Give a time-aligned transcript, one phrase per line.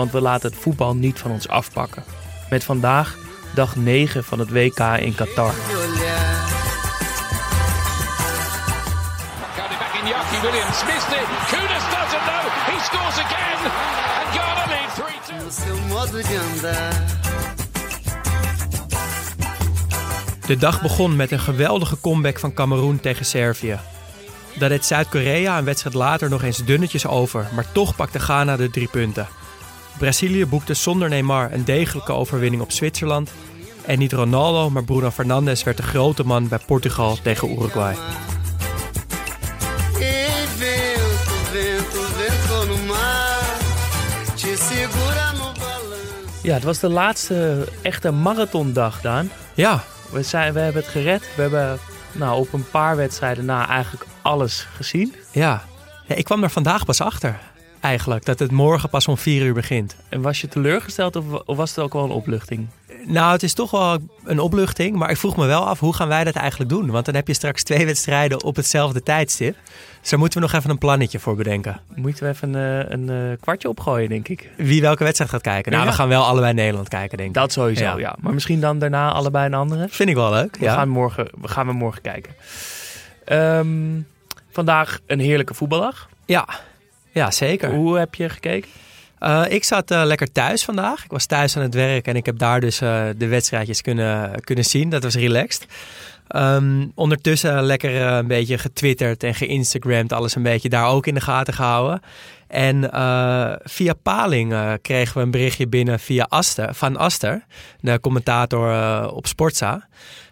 [0.00, 2.04] Want we laten het voetbal niet van ons afpakken.
[2.50, 3.16] Met vandaag
[3.54, 5.52] dag 9 van het WK in Qatar.
[5.52, 6.36] De olhar.
[9.56, 10.84] Got it back in Yaki Williams.
[10.84, 11.28] Missed it.
[11.50, 12.44] Kunis doesn't know.
[12.68, 13.58] He scores again.
[14.20, 15.38] And Ghana lead 3 2.
[15.38, 16.92] No seu modo de andar.
[20.46, 23.78] De dag begon met een geweldige comeback van Cameroen tegen Servië.
[24.58, 28.70] Daar deed Zuid-Korea een wedstrijd later nog eens dunnetjes over, maar toch pakte Ghana de
[28.70, 29.28] drie punten.
[30.00, 33.30] Brazilië boekte zonder Neymar een degelijke overwinning op Zwitserland.
[33.86, 37.96] En niet Ronaldo, maar Bruno Fernandes werd de grote man bij Portugal tegen Uruguay.
[46.42, 49.30] Ja, het was de laatste echte marathondag, Daan.
[49.54, 51.28] Ja, We, zijn, we hebben het gered.
[51.36, 51.78] We hebben
[52.12, 55.14] nou, op een paar wedstrijden na eigenlijk alles gezien.
[55.30, 55.62] ja.
[56.06, 57.38] ja ik kwam er vandaag pas achter,
[57.80, 59.96] eigenlijk, dat het morgen pas om vier uur begint.
[60.08, 62.66] En was je teleurgesteld of, of was het ook wel een opluchting?
[63.06, 66.08] Nou, het is toch wel een opluchting, maar ik vroeg me wel af hoe gaan
[66.08, 66.90] wij dat eigenlijk doen?
[66.90, 69.56] Want dan heb je straks twee wedstrijden op hetzelfde tijdstip.
[70.00, 71.80] Dus daar moeten we nog even een plannetje voor bedenken.
[71.94, 74.50] Moeten we even een, een, eh, kwartje opgooien, denk ik.
[74.56, 75.72] Wie welke wedstrijd gaat kijken?
[75.72, 75.90] Nou, Ja.
[75.90, 77.34] we gaan wel allebei Nederland kijken, denk ik.
[77.34, 77.96] Dat sowieso, Ja.
[77.98, 78.16] ja.
[78.20, 79.86] Maar misschien dan daarna allebei een andere.
[79.90, 80.56] vind ik wel leuk.
[80.56, 80.74] We, Ja.
[80.74, 82.32] gaan, morgen, we gaan we morgen kijken.
[83.24, 84.00] Ehm,
[84.50, 86.08] vandaag een heerlijke voetbaldag.
[86.24, 86.48] Ja.
[87.12, 87.74] Ja, zeker.
[87.74, 88.70] Hoe heb je gekeken?
[89.20, 91.04] Eh, ik zat eh, lekker thuis vandaag.
[91.04, 94.40] Ik was thuis aan het werk en ik heb daar dus eh, de wedstrijdjes kunnen,
[94.40, 94.90] kunnen zien.
[94.90, 95.66] Dat was relaxed.
[96.28, 100.12] Ehm, ondertussen lekker een beetje getwitterd en geïnstagramd.
[100.12, 102.00] Alles een beetje daar ook in de gaten gehouden.
[102.46, 102.90] En
[103.64, 107.44] via Paling kregen we een berichtje binnen via Aster, van Aster,
[107.80, 109.88] de commentator op Sportza.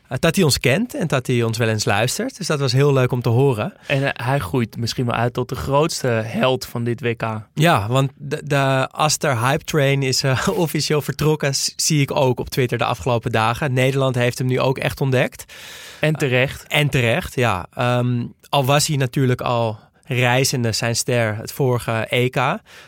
[0.09, 2.37] Eh, dat hij ons kent en dat hij ons wel eens luistert.
[2.37, 3.73] Dus dat was heel leuk om te horen.
[3.87, 7.23] En eh, hij groeit misschien wel uit tot de grootste held van dit WK.
[7.55, 11.55] Ja, want de, de Aster Hype Train is eh, officieel vertrokken.
[11.77, 13.73] Zie ik ook op Twitter de afgelopen dagen.
[13.73, 15.53] Nederland heeft hem nu ook echt ontdekt.
[16.01, 16.67] En terecht.
[16.67, 17.67] En terecht, ja.
[17.75, 22.35] Ehm, al was hij natuurlijk al reizende zijn ster het vorige EK.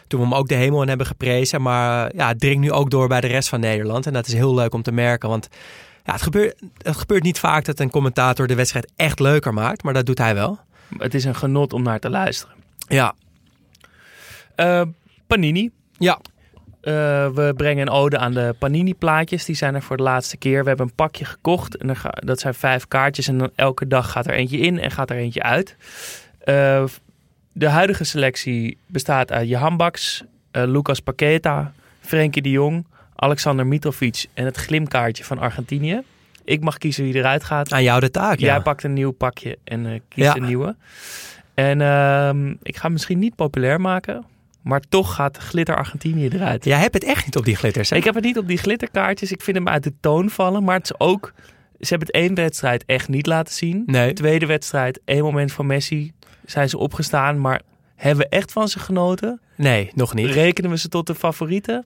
[0.07, 1.63] Toen we hem ook de hemel in hebben geprezen.
[1.63, 4.07] Maar ja, het dringt nu ook door bij de rest van Nederland.
[4.07, 5.29] En dat is heel leuk om te merken.
[5.29, 5.49] Want
[6.05, 9.83] ja, het, gebeurt, het gebeurt niet vaak dat een commentator de wedstrijd echt leuker maakt.
[9.83, 10.59] Maar dat doet hij wel.
[10.99, 12.55] Het is een genot om naar te luisteren.
[12.89, 13.15] Ja,
[14.55, 14.83] Eh,
[15.27, 15.71] Panini.
[15.99, 16.19] ja.
[16.81, 16.93] Eh,
[17.29, 19.45] we brengen een ode aan de Panini-plaatjes.
[19.45, 20.63] Die zijn er voor de laatste keer.
[20.63, 21.77] We hebben een pakje gekocht.
[21.77, 23.29] En ga- dat zijn vijf kaartjes.
[23.29, 25.77] En dan elke dag gaat er eentje in en gaat er eentje uit.
[26.39, 26.85] Eh,
[27.53, 32.87] de huidige selectie bestaat uit Johan Baks, Lucas Paqueta, Frenkie de Jong,
[33.23, 36.03] Alexander Mitrovic en het glimkaartje van Argentinië.
[36.45, 37.73] Ik mag kiezen wie eruit gaat.
[37.73, 38.39] aan jou de taak.
[38.39, 38.47] Ja.
[38.47, 40.37] Jij pakt een nieuw pakje en eh kiest Ja.
[40.37, 40.77] een nieuwe.
[41.55, 44.25] En ehm, ik ga misschien niet populair maken.
[44.63, 46.65] Maar toch gaat Glitter Argentinië eruit.
[46.65, 47.91] Jij hebt het echt niet op die glitters.
[47.91, 47.97] hè?
[47.97, 49.33] Ik heb het niet op die glitterkaartjes.
[49.33, 50.65] Ik vind hem uit de toon vallen.
[50.65, 51.33] Maar het is ook...
[51.81, 53.83] Ze hebben het één wedstrijd echt niet laten zien.
[53.87, 54.13] Nee.
[54.13, 56.13] Tweede wedstrijd, één moment van Messi.
[56.45, 57.41] Zijn ze opgestaan.
[57.41, 57.61] Maar
[57.97, 59.41] hebben we echt van ze genoten?
[59.57, 60.31] Nee, nog niet.
[60.31, 61.85] Rekenen we ze tot de favorieten?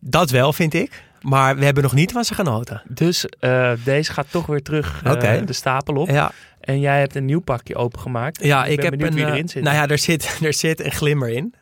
[0.00, 1.02] Dat wel, vind ik.
[1.22, 2.82] Maar we hebben nog niet van ze genoten.
[2.88, 5.42] Dus eh, deze gaat toch weer terug Oké.
[5.44, 6.08] de stapel op.
[6.10, 8.44] Ja, En jij hebt een nieuw pakje opengemaakt.
[8.44, 9.16] ja ik, ik, ben heb benieuwd een.
[9.16, 9.62] wie eh, erin zit.
[9.62, 11.54] Nou ja, er zit, er zit een glimmer in.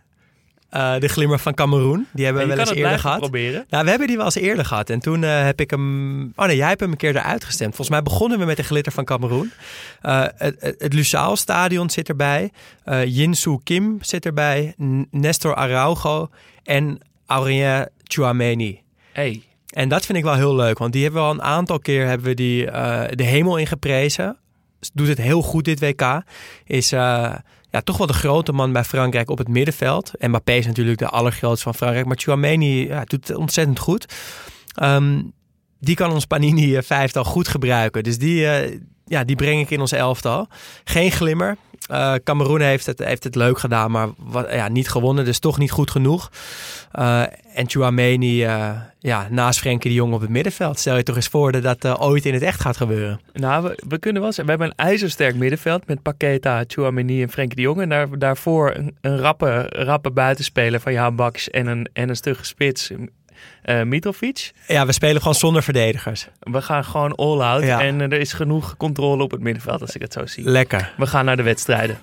[0.70, 2.06] De glimmer van Cameroen.
[2.12, 3.19] Die hebben En we wel eens eerder gehad.
[3.19, 3.64] proberen.
[3.69, 4.91] Nou, we hebben die wel eens eerder gehad.
[4.91, 6.23] En toen heb ik hem...
[6.37, 7.69] Oh nee, jij hebt hem een keer eruit gestemd.
[7.75, 9.52] Volgens mij begonnen we met de glitter van Cameroen.
[10.00, 12.50] Het het, Lusaal Stadion zit erbij.
[13.05, 14.75] Jinsu Kim zit erbij.
[14.82, 16.29] N- Nestor Araujo.
[16.64, 18.82] En Aurélien Chouameni.
[19.12, 21.78] Hey, En dat vind ik wel heel leuk, want die hebben we al een aantal
[21.78, 24.37] keer hebben we die, eh, de hemel ingeprezen.
[24.93, 26.22] Doet het heel goed dit WK.
[26.64, 27.34] Is, eh,
[27.70, 30.12] ja, toch wel de grote man bij Frankrijk op het middenveld.
[30.19, 32.06] Mbappé is natuurlijk de allergrootste van Frankrijk.
[32.06, 34.14] Maar Chouameni ja, doet het ontzettend goed.
[34.75, 35.22] Ehm,
[35.81, 38.02] die kan ons Panini eh, vijftal goed gebruiken.
[38.02, 38.40] Dus die,
[39.05, 40.46] ja, die breng ik in ons elftal.
[40.84, 41.56] Geen glimmer.
[41.91, 45.25] Uh, Cameroen heeft het, heeft het leuk gedaan, maar wat, ja, niet gewonnen.
[45.25, 46.31] Dus toch niet goed genoeg.
[46.99, 47.21] Uh,
[47.55, 50.79] en Chouameni uh, ja, naast Frenkie de Jong op het middenveld.
[50.79, 53.21] Stel je toch eens voor dat dat ooit in het echt gaat gebeuren.
[53.33, 57.31] Nou, we, we kunnen wel zeggen, we hebben een ijzersterk middenveld met Paqueta, Chouameni en
[57.31, 57.81] Frenkie de Jong.
[57.81, 62.17] En daar, daarvoor een, een rappe, rappe buitenspeler van Jan Baks en een, en een
[62.17, 62.91] stugge spits
[63.64, 64.52] uh, Mitrovic.
[64.67, 66.29] Ja, we spelen gewoon zonder verdedigers.
[66.40, 67.81] We gaan gewoon all-out ja.
[67.81, 70.44] en er is genoeg controle op het middenveld als ik het zo zie.
[70.44, 70.93] Lekker.
[70.96, 71.99] We gaan naar de wedstrijden.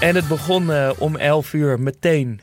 [0.00, 2.40] En het begon uh, om 11 uur meteen.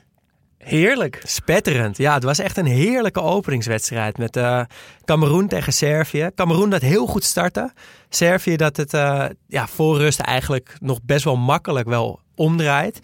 [0.57, 1.21] Heerlijk.
[1.24, 1.97] Spetterend.
[1.97, 4.62] Ja, het was echt een heerlijke openingswedstrijd met uh,
[5.06, 6.30] Cameroen tegen Servië.
[6.35, 7.71] Cameroen dat heel goed startte.
[8.09, 13.00] Servië dat het uh, ja, voor rust eigenlijk nog best wel makkelijk wel omdraait.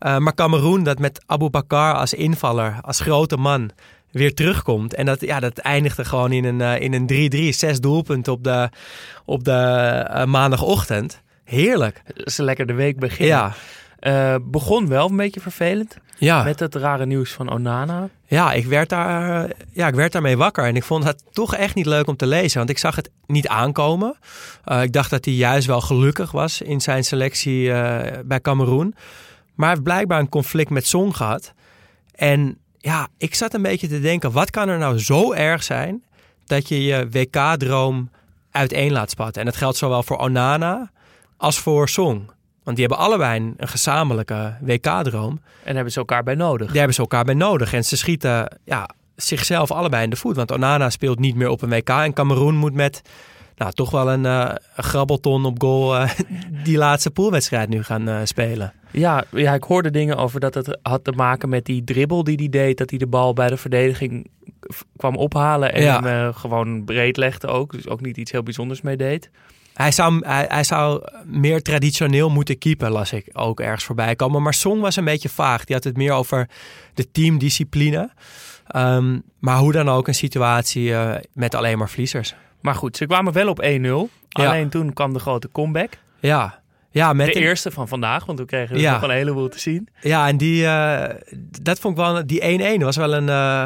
[0.00, 3.70] Uh, maar Cameroen dat met Abu Bakar als invaller, als grote man,
[4.10, 4.94] weer terugkomt.
[4.94, 8.44] En dat, ja, dat eindigde gewoon in een, uh, in een 3-3, zes doelpunten op
[8.44, 8.68] de,
[9.24, 9.50] op de
[10.10, 11.22] uh, maandagochtend.
[11.44, 12.02] Heerlijk.
[12.14, 13.52] Is lekker de week beginnen.
[14.00, 14.38] Ja.
[14.40, 15.96] begon wel een beetje vervelend.
[16.18, 16.42] Ja.
[16.42, 18.08] Met het rare nieuws van Onana.
[18.26, 20.64] Ja ik, werd daar, ja, ik werd daarmee wakker.
[20.64, 22.58] En ik vond het toch echt niet leuk om te lezen.
[22.58, 24.16] Want ik zag het niet aankomen.
[24.82, 27.70] ik dacht dat hij juist wel gelukkig was in zijn selectie
[28.24, 28.94] bij Cameroen.
[29.56, 31.52] Maar hij heeft blijkbaar een conflict met Song gehad.
[32.14, 36.04] En ja, ik zat een beetje te denken: wat kan er nou zo erg zijn
[36.44, 38.10] dat je je WK-droom
[38.50, 39.40] uiteen laat spatten?
[39.40, 40.90] En dat geldt zowel voor Onana
[41.36, 42.30] als voor Song.
[42.62, 45.40] Want die hebben allebei een gezamenlijke WK-droom.
[45.64, 46.66] En hebben ze elkaar bij nodig.
[46.66, 47.72] Die hebben ze elkaar bij nodig.
[47.72, 50.36] En ze schieten ja, zichzelf allebei in de voet.
[50.36, 51.88] Want Onana speelt niet meer op een WK.
[51.88, 53.02] En Cameroen moet met
[53.56, 56.10] nou, toch wel een, uh, een grabbelton op goal uh,
[56.64, 58.72] die laatste poolwedstrijd nu gaan uh, spelen.
[58.90, 62.36] Ja, ja, ik hoorde dingen over dat het had te maken met die dribbel die
[62.36, 62.78] hij deed.
[62.78, 64.30] Dat hij de bal bij de verdediging
[64.96, 66.02] kwam ophalen en ja.
[66.02, 67.72] hem gewoon breed legde ook.
[67.72, 69.30] Dus ook niet iets heel bijzonders mee deed.
[69.74, 74.42] Hij zou, hij, hij, zou meer traditioneel moeten keepen, las ik ook ergens voorbij komen.
[74.42, 75.64] Maar Song was een beetje vaag.
[75.64, 76.48] Die had het meer over
[76.94, 78.10] de teamdiscipline.
[78.76, 80.94] Um, maar hoe dan ook een situatie
[81.32, 82.34] met alleen maar verliezers.
[82.60, 83.66] Maar goed, ze kwamen wel op 1-0.
[84.28, 84.68] Alleen ja.
[84.68, 85.90] toen kwam de grote comeback.
[86.20, 86.64] Ja.
[86.90, 88.92] Ja, met de eerste van vandaag, want we kregen ja.
[88.92, 89.88] nog een heleboel te zien.
[90.00, 91.04] Ja, en die, uh,
[91.62, 93.64] dat vond ik wel, die 1-1 was wel een, uh,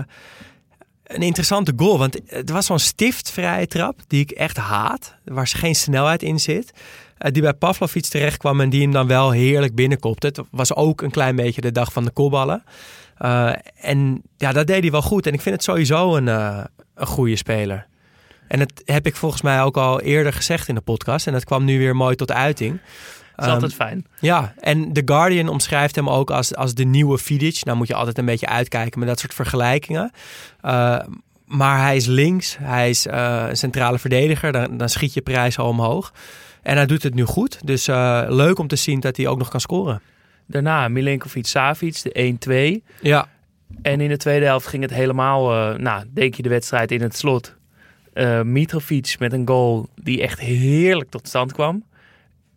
[1.04, 1.98] een interessante goal.
[1.98, 6.72] Want het was zo'n stiftvrije trap die ik echt haat, waar geen snelheid in zit.
[7.18, 10.26] Uh, die bij Pavlovic terecht kwam en die hem dan wel heerlijk binnenkopte.
[10.26, 12.64] Het was ook een klein beetje de dag van de kopballen.
[13.74, 15.26] En ja, dat deed hij wel goed.
[15.26, 17.86] En ik vind het sowieso een, een goede speler.
[18.48, 21.26] En dat heb ik volgens mij ook al eerder gezegd in de podcast.
[21.26, 22.80] En dat kwam nu weer mooi tot uiting.
[23.36, 24.06] Dat is altijd fijn.
[24.20, 27.64] Ja, en The Guardian omschrijft hem ook als, als de nieuwe Vidic.
[27.64, 30.12] Nou moet je altijd een beetje uitkijken met dat soort vergelijkingen.
[30.62, 30.98] Uh,
[31.44, 34.52] maar hij is links, hij is uh, een centrale verdediger.
[34.52, 36.12] Dan, dan schiet je prijs al omhoog.
[36.62, 37.58] En hij doet het nu goed.
[37.64, 40.02] Dus uh, leuk om te zien dat hij ook nog kan scoren.
[40.50, 42.86] Daarna Milenkovic-Savic, de 1-2.
[43.00, 43.28] Ja.
[43.82, 47.16] En in de tweede helft ging het helemaal, nou, denk je de wedstrijd in het
[47.16, 47.58] slot
[48.14, 51.84] uh, Mitrovic met een goal die echt heerlijk tot stand kwam.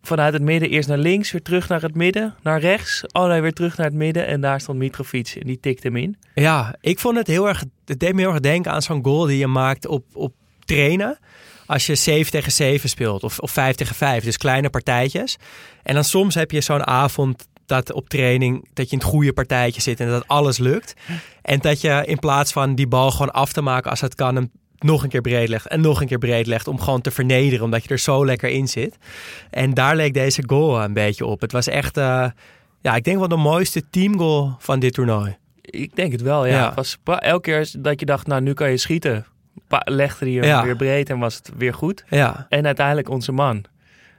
[0.01, 3.03] Vanuit het midden eerst naar links, weer terug naar het midden, naar rechts.
[3.11, 6.17] Allerlei weer terug naar het midden en daar stond Mitrovic en die tikte hem in.
[6.35, 9.25] Ja, ik vond het heel erg, het deed me heel erg denken aan zo'n goal
[9.25, 10.33] die je maakt op, op
[10.65, 11.17] trainen.
[11.65, 15.37] Als je 7 tegen 7 speelt of, of 5 tegen 5, dus kleine partijtjes.
[15.83, 19.33] En dan soms heb je zo'n avond dat op training dat je in het goede
[19.33, 20.93] partijtje zit en dat alles lukt.
[21.41, 24.49] En dat je in plaats van die bal gewoon af te maken als het kan,
[24.83, 27.65] nog een keer breed legt en nog een keer breed legt om gewoon te vernederen,
[27.65, 28.97] omdat je er zo lekker in zit.
[29.49, 31.41] En daar leek deze goal een beetje op.
[31.41, 32.25] Het was echt, uh,
[32.81, 35.37] ja, ik denk wel de mooiste teamgoal van dit toernooi.
[35.61, 36.53] Ik denk het wel, ja.
[36.53, 36.65] ja.
[36.65, 39.25] Het was elke keer dat je dacht, nou nu kan je schieten,
[39.83, 40.63] legde hij hem ja.
[40.63, 42.03] weer breed en was het weer goed.
[42.09, 42.45] Ja.
[42.49, 43.65] En uiteindelijk onze man,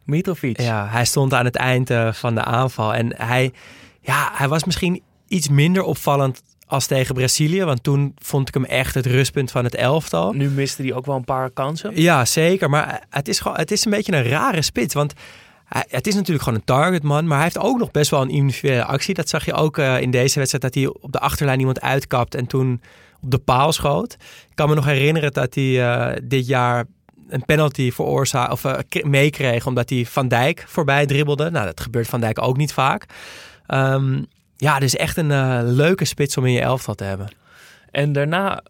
[0.04, 0.60] Mitrovic.
[0.60, 3.52] Ja, hij stond aan het eind uh, van de aanval en hij,
[4.00, 7.64] ja, hij was misschien iets minder opvallend als tegen Brazilië.
[7.64, 10.32] Want toen vond ik hem echt het rustpunt van het elftal.
[10.32, 12.00] Nu miste hij ook wel een paar kansen.
[12.00, 12.70] Ja, zeker.
[12.70, 14.94] Maar het is, gewoon, het is een beetje een rare spits.
[14.94, 15.12] Want
[15.64, 17.26] hij, het is natuurlijk gewoon een targetman.
[17.26, 19.14] Maar hij heeft ook nog best wel een individuele actie.
[19.14, 20.64] Dat zag je ook uh, in deze wedstrijd.
[20.64, 22.80] Dat hij op de achterlijn iemand uitkapt en toen
[23.20, 24.12] op de paal schoot.
[24.48, 26.84] Ik kan me nog herinneren dat hij uh, dit jaar
[27.28, 31.50] een penalty veroorzaak of uh, meekreeg omdat hij Van Dijk voorbij dribbelde.
[31.50, 33.06] Nou, dat gebeurt Van Dijk ook niet vaak.
[33.68, 34.26] Um,
[34.56, 37.28] ja, dus echt een uh, leuke spits om in je elftal te hebben.
[37.90, 38.62] En daarna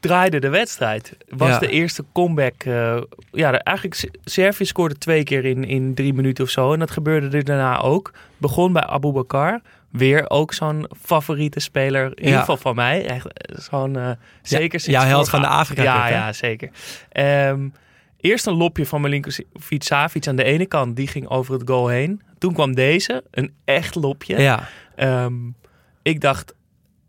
[0.00, 1.16] draaide de wedstrijd.
[1.28, 1.58] Was Ja.
[1.58, 2.62] de eerste comeback.
[2.64, 2.96] eh,
[3.32, 6.72] ja, eigenlijk Servië scoorde twee keer in, in drie minuten of zo.
[6.72, 8.12] En dat gebeurde er daarna ook.
[8.36, 9.60] Begon bij Abu Bakar.
[9.90, 12.04] Weer ook zo'n favoriete speler.
[12.04, 12.38] In ieder Ja.
[12.40, 13.06] geval van mij.
[13.06, 14.10] Echt, eh, Zo'n, eh,
[14.42, 16.70] zeker sinds jouw held van de Afrika Ja, ja, zeker.
[17.12, 17.68] Ehm,
[18.20, 20.96] eerst een lopje van Milinkovic Savic aan de ene kant.
[20.96, 22.22] Die ging over het goal heen.
[22.38, 23.24] Toen kwam deze.
[23.30, 24.40] Een echt lopje.
[24.40, 25.34] Ja, Ehm,
[26.02, 26.54] ik dacht,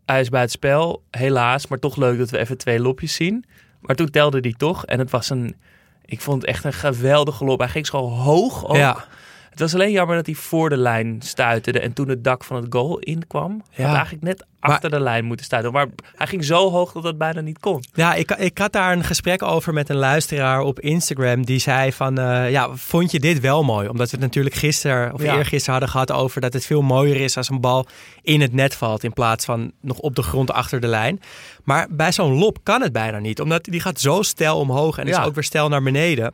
[0.06, 1.02] hij is bij het spel.
[1.10, 3.44] Helaas, maar toch leuk dat we even twee lopjes zien.
[3.80, 4.86] Maar toen telde hij toch.
[4.86, 5.56] En het was een,
[6.04, 7.58] ik vond het echt een geweldige lop.
[7.58, 8.76] Hij ging zo hoog ook.
[8.76, 9.04] ja.
[9.50, 11.80] Het was alleen jammer dat hij voor de lijn stuiterde.
[11.80, 13.62] En toen het dak van het goal inkwam.
[13.70, 13.84] Ja.
[13.84, 15.72] Had eigenlijk net Maar- achter de lijn moeten stuiten.
[15.72, 17.84] Maar hij ging zo hoog dat het bijna niet kon.
[17.94, 21.44] Ja, ik, ik had daar een gesprek over met een luisteraar op Instagram.
[21.44, 23.88] Die zei van, eh, ja, vond je dit wel mooi?
[23.88, 25.36] Omdat we het natuurlijk gisteren of Ja.
[25.36, 27.86] eergisteren hadden gehad over dat het veel mooier is als een bal
[28.22, 29.04] in het net valt.
[29.04, 31.20] In plaats van nog op de grond achter de lijn.
[31.64, 33.40] Maar bij zo'n lop kan het bijna niet.
[33.40, 36.32] Omdat die gaat zo stijl omhoog en is ook weer stijl naar beneden.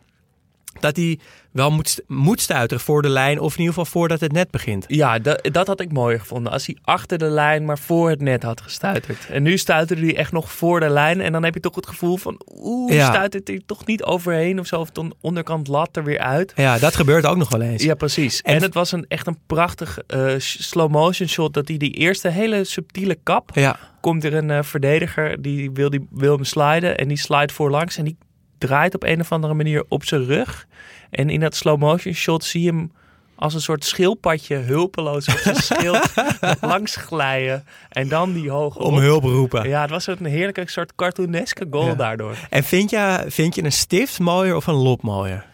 [0.80, 1.18] Dat hij
[1.52, 4.84] wel moet, moet stuiteren voor de lijn of in ieder geval voordat het net begint.
[4.88, 6.52] Ja, dat, dat had ik mooier gevonden.
[6.52, 9.26] Als hij achter de lijn, maar voor het net had gestuiterd.
[9.30, 11.20] En nu stuiterde hij echt nog voor de lijn.
[11.20, 13.06] En dan heb je toch het gevoel van, oeh, Ja.
[13.12, 14.80] stuitert hij toch niet overheen of zo.
[14.80, 16.52] Of de onderkant lat er weer uit.
[16.56, 17.82] Ja, dat gebeurt ook nog wel eens.
[17.82, 18.40] Ja, precies.
[18.42, 21.54] En, En- het was een, echt een prachtig eh, slow motion shot.
[21.54, 23.50] Dat hij die eerste hele subtiele kap.
[23.54, 26.96] Ja, Komt er een eh, verdediger die wil, die wil hem sliden.
[26.98, 27.96] En die slide voorlangs.
[27.96, 28.16] En die
[28.58, 30.66] draait op een of andere manier op zijn rug.
[31.10, 32.92] En in dat slow motion shot zie je hem
[33.34, 36.12] als een soort schildpadje hulpeloos op zijn schild
[36.60, 37.64] langs glijden.
[37.88, 39.68] En dan die hoge om hulp roepen.
[39.68, 41.94] Ja, het was een heerlijke soort cartooneske goal Ja.
[41.94, 42.36] daardoor.
[42.50, 45.44] En vind je, vind je een stift mooier of een lop mooier?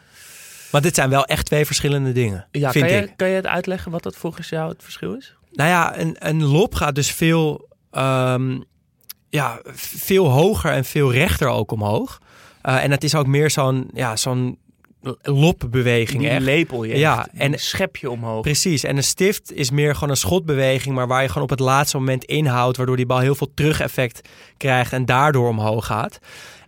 [0.70, 3.02] Want dit zijn wel echt twee verschillende dingen, Ja, vind kan, ik.
[3.08, 5.34] je, kan je het uitleggen wat dat volgens jou het verschil is?
[5.52, 8.60] Nou ja, een, een lop gaat dus veel, ehm,
[9.28, 12.20] ja, veel hoger en veel rechter ook omhoog.
[12.62, 14.58] Eh, en het is ook meer zo'n ja, zo'n
[15.22, 16.26] lopbeweging.
[16.28, 16.40] Echt.
[16.42, 17.28] lepel je Ja, echt.
[17.32, 18.42] en- en schep je omhoog.
[18.42, 21.60] Precies, en een stift is meer gewoon een schotbeweging, maar waar je gewoon op het
[21.60, 26.18] laatste moment inhoudt, waardoor die bal heel veel terugeffect krijgt en daardoor omhoog gaat.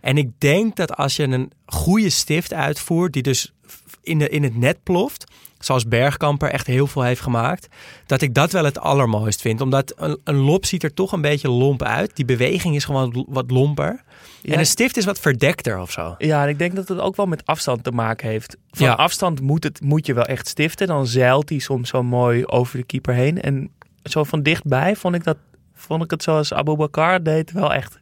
[0.01, 3.53] En ik denk dat als je een goede stift uitvoert, die dus
[4.01, 5.23] in, de, in het net ploft,
[5.65, 7.67] zoals Bergkamper echt heel veel heeft gemaakt,
[8.05, 9.61] dat ik dat wel het allermooist vind.
[9.61, 12.15] Omdat een, een lop ziet er toch een beetje lomp uit.
[12.15, 14.03] Die beweging is gewoon wat lomper.
[14.41, 14.53] Ja.
[14.53, 16.15] En een stift is wat verdekter of zo.
[16.17, 18.57] Ja, en ik denk dat het ook wel met afstand te maken heeft.
[18.71, 18.93] Van Ja.
[18.93, 20.87] afstand moet, het, moet je wel echt stiften.
[20.87, 23.41] Dan zeilt hij soms zo mooi over de keeper heen.
[23.41, 23.69] En
[24.03, 25.37] zo van dichtbij vond ik, dat,
[25.73, 27.99] vond ik het zoals Abu Bakar deed wel echt,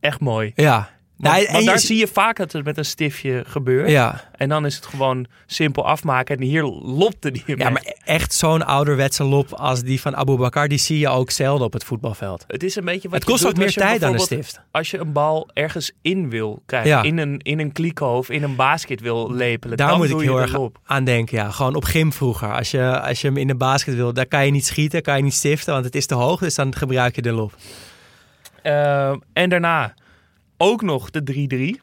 [0.00, 0.52] echt mooi.
[0.54, 0.90] Ja.
[1.32, 3.90] Want, want je daar zie- zie je vaak dat het met een stiftje gebeurt.
[3.90, 4.24] Ja.
[4.36, 6.36] En dan is het gewoon simpel afmaken.
[6.36, 10.68] En hier lopte die Ja, maar echt zo'n ouderwetse lop als die van Abu Bakar,
[10.68, 12.44] die zie je ook zelden op het voetbalveld.
[12.46, 14.60] Het is een beetje wat Het kost ook meer tijd dan een stift.
[14.70, 17.02] Als je een bal ergens in wil krijgen, Ja.
[17.02, 17.72] in, een, in een
[18.28, 20.78] in een basket wil lepelen, Daar dan moet ik heel erg lop.
[20.84, 21.36] aan denken.
[21.38, 21.50] Ja.
[21.50, 22.52] Gewoon op gym vroeger.
[22.54, 25.16] Als je, als je hem in de basket wil, daar kan je niet schieten, kan
[25.16, 26.40] je niet stiften, want het is te hoog.
[26.40, 27.52] Dus dan gebruik je de lop.
[28.62, 29.94] Ehm, en daarna
[30.56, 31.82] ook nog de 3-3.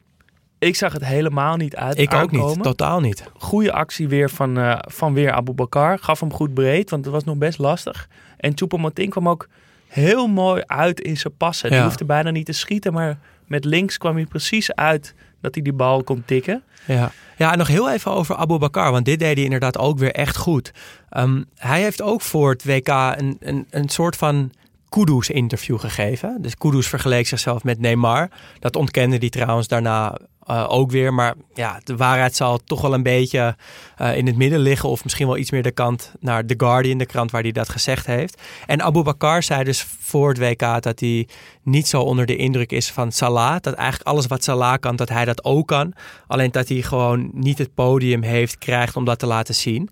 [0.58, 2.62] Ik zag het helemaal niet uit Ik ook niet.
[2.62, 3.24] Totaal niet.
[3.38, 5.98] Goede actie weer van, eh, van weer Abu Bakar.
[5.98, 8.08] Gaf hem goed breed, want het was nog best lastig.
[8.36, 9.48] En Choupo-Moting kwam ook
[9.86, 11.70] heel mooi uit in zijn passen.
[11.70, 11.74] Ja.
[11.74, 15.62] Hij hoefde bijna niet te schieten, maar met links kwam hij precies uit dat hij
[15.62, 16.62] die bal kon tikken.
[16.86, 17.12] Ja.
[17.36, 20.12] ja, en nog heel even over Abu Bakar, want dit deed hij inderdaad ook weer
[20.12, 20.72] echt goed.
[21.08, 24.52] Ehm, hij heeft ook voor het WK een, een, een soort van
[24.92, 26.42] Kudus-interview gegeven.
[26.42, 28.28] Dus Kudus vergeleek zichzelf met Neymar.
[28.58, 31.14] Dat ontkende hij trouwens daarna eh, ook weer.
[31.14, 33.56] Maar ja, de waarheid zal toch wel een beetje
[33.96, 34.88] eh, in het midden liggen.
[34.88, 37.68] Of misschien wel iets meer de kant naar The Guardian, de krant waar hij dat
[37.68, 38.42] gezegd heeft.
[38.66, 41.28] En Abu Bakar zei dus voor het WK dat hij
[41.62, 43.56] niet zo onder de indruk is van Salah.
[43.60, 45.92] Dat eigenlijk alles wat Salah kan, dat hij dat ook kan.
[46.26, 49.90] Alleen dat hij gewoon niet het podium heeft, krijgt om dat te laten zien.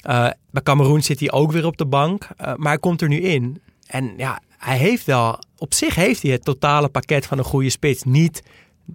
[0.00, 2.28] Eh, bij Cameroen zit hij ook weer op de bank.
[2.36, 3.60] maar hij komt er nu in.
[3.90, 5.38] En ja, hij heeft wel...
[5.58, 8.02] Op zich heeft hij het totale pakket van een goede spits.
[8.02, 8.42] Niet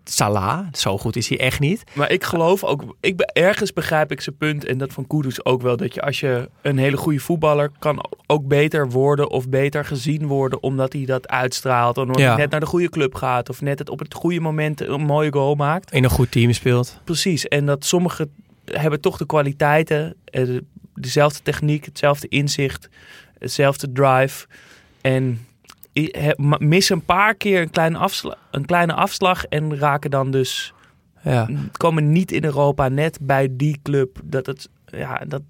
[0.03, 1.83] Salah, zo goed is hij echt niet.
[1.93, 5.61] Maar ik geloof ook, ik, ergens begrijp ik zijn punt en dat van Kudus ook
[5.61, 5.77] wel.
[5.77, 10.27] Dat je als je een hele goede voetballer kan ook beter worden of beter gezien
[10.27, 11.97] worden omdat hij dat uitstraalt.
[11.97, 12.27] Omdat Ja.
[12.27, 15.01] hij net naar de goede club gaat of net het op het goede moment een
[15.01, 15.91] mooie goal maakt.
[15.91, 16.99] In een goed team speelt.
[17.03, 18.31] Precies, en dat sommigen
[18.65, 22.89] hebben toch de kwaliteiten, eh, de- dezelfde techniek, hetzelfde inzicht,
[23.39, 24.45] hetzelfde drive.
[25.05, 25.45] En
[26.57, 30.73] missen een paar keer een kleine, afsla- een kleine afslag en raken dan dus
[31.23, 31.49] Ja.
[31.71, 35.41] komen niet in Europa net bij die club dat het ja dat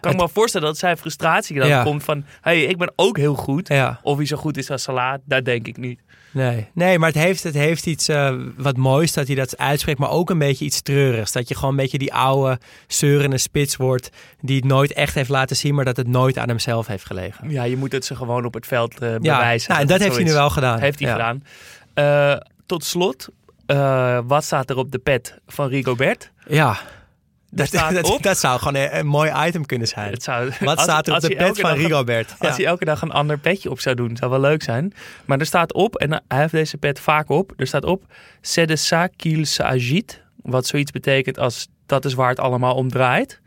[0.00, 1.82] Kan ik me wel voorstellen dat zijn frustratie dan Ja.
[1.82, 2.24] komt van...
[2.40, 3.68] hey, ik ben ook heel goed.
[3.68, 4.00] Ja.
[4.02, 6.00] Of hij zo goed is als Salah, dat denk ik niet.
[6.30, 9.98] Nee, nee maar het heeft, het heeft iets eh, wat moois dat hij dat uitspreekt,
[9.98, 11.32] maar ook een beetje iets treurigs.
[11.32, 15.28] Dat je gewoon een beetje die oude, zeurende spits wordt, die het nooit echt heeft
[15.30, 17.50] laten zien, maar dat het nooit aan hemzelf heeft gelegen.
[17.50, 19.70] Ja, je moet het ze gewoon op het veld Ja, bewijzen.
[19.70, 20.78] nou, en dat heeft hij nu wel gedaan.
[20.80, 21.14] Heeft hij Ja.
[21.14, 21.42] gedaan.
[21.94, 23.28] Eh, tot slot,
[24.26, 26.30] wat staat er op de pet van Rigobert?
[26.48, 26.78] Ja,
[27.50, 30.12] dat, dat, zou gewoon een, een mooi item kunnen zijn.
[30.12, 32.34] Het zou, Wat als- staat er op de pet van een- Rigobert?
[32.38, 32.54] Als Ja.
[32.56, 34.92] hij elke dag een ander petje op zou doen, zou wel leuk zijn.
[35.24, 38.02] Maar er staat op, en hij heeft deze pet vaak op, er staat op,
[38.40, 40.22] c'est de ça qu'il s'agit.
[40.42, 43.40] Wat zoiets betekent als, dat is waar het allemaal om draait.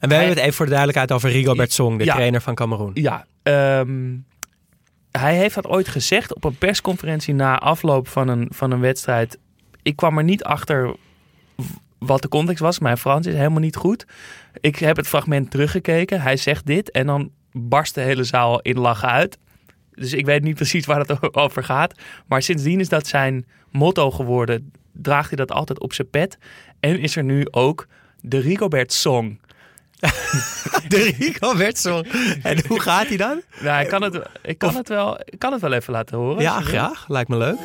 [0.00, 2.14] En we hebben het even voor de duidelijkheid over Rigobert Song, de Ja.
[2.14, 2.90] trainer van Cameroen.
[2.94, 4.16] Ja, ehm,
[5.10, 9.38] hij heeft dat ooit gezegd op een persconferentie na afloop van een, van een wedstrijd.
[9.82, 10.96] Ik kwam er niet achter
[12.00, 12.78] wat de context was.
[12.78, 14.04] Mijn Frans is helemaal niet goed.
[14.60, 16.20] Ik heb het fragment teruggekeken.
[16.20, 19.38] Hij zegt dit en dan barst de hele zaal in lachen uit.
[19.94, 21.94] Dus ik weet niet precies waar het over gaat.
[22.26, 24.72] Maar sindsdien is dat zijn motto geworden.
[24.92, 26.38] Draagt hij dat altijd op zijn pet.
[26.80, 27.86] En is er nu ook
[28.20, 29.40] de Rigobert Song.
[30.88, 32.06] De Rigobert Song.
[32.42, 33.42] En hoe gaat hij dan?
[33.60, 36.42] Nou, ik kan het, ik kan het, wel, ik kan het wel even laten horen.
[36.42, 37.08] Ja, graag.
[37.08, 37.58] Lijkt me leuk.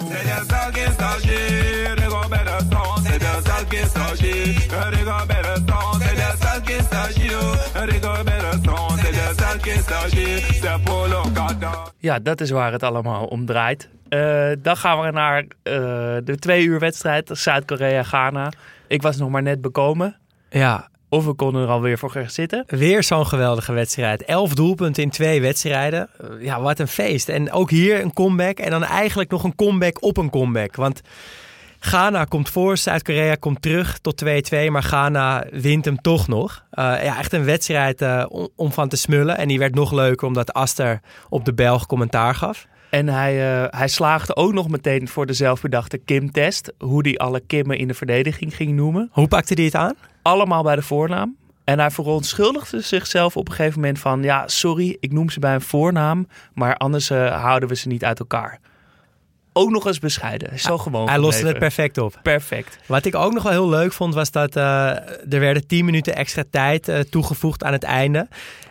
[11.98, 13.90] Ja, dat is waar het allemaal om draait.
[14.10, 15.74] Eh, dan gaan we naar eh,
[16.24, 18.52] de twee uur wedstrijd Zuid-Korea-Ghana.
[18.88, 20.18] Ik was nog maar net bekomen.
[20.50, 22.64] Ja, Of we konden er alweer voor gaan zitten.
[22.68, 24.24] Weer zo'n geweldige wedstrijd.
[24.24, 26.10] Elf doelpunten in twee wedstrijden.
[26.22, 27.30] Uh, Ja, wat een feest.
[27.30, 28.58] En ook hier een comeback.
[28.58, 30.76] En dan eigenlijk nog een comeback op een comeback.
[30.76, 31.02] Want
[31.86, 34.28] Ghana komt voor, Zuid-Korea komt terug tot 2-2.
[34.70, 36.66] Maar Ghana wint hem toch nog.
[36.74, 39.38] Uh, ja, echt een wedstrijd uh, om, om van te smullen.
[39.38, 41.00] En die werd nog leuker omdat Aster
[41.30, 42.68] op de Belg commentaar gaf.
[42.90, 46.74] En hij, uh, hij slaagde ook nog meteen voor de zelfbedachte Kim-test.
[46.78, 49.10] Hoe hij alle Kimmen in de verdediging ging noemen.
[49.12, 49.94] Hoe pakte hij het aan?
[50.22, 51.36] Allemaal bij de voornaam.
[51.64, 54.24] En hij verontschuldigde zichzelf op een gegeven moment van...
[54.24, 56.28] ja, sorry, ik noem ze bij een voornaam...
[56.54, 58.60] maar anders houden we ze niet uit elkaar.
[59.58, 60.60] Ook nog eens bescheiden.
[60.60, 62.20] Zo gewoon Hij loste het perfect op.
[62.24, 62.78] Perfect.
[62.86, 64.14] Wat ik ook nog wel heel leuk vond...
[64.14, 64.64] was dat uh,
[65.34, 68.28] er werden 10 minuten extra tijd uh, toegevoegd aan het einde.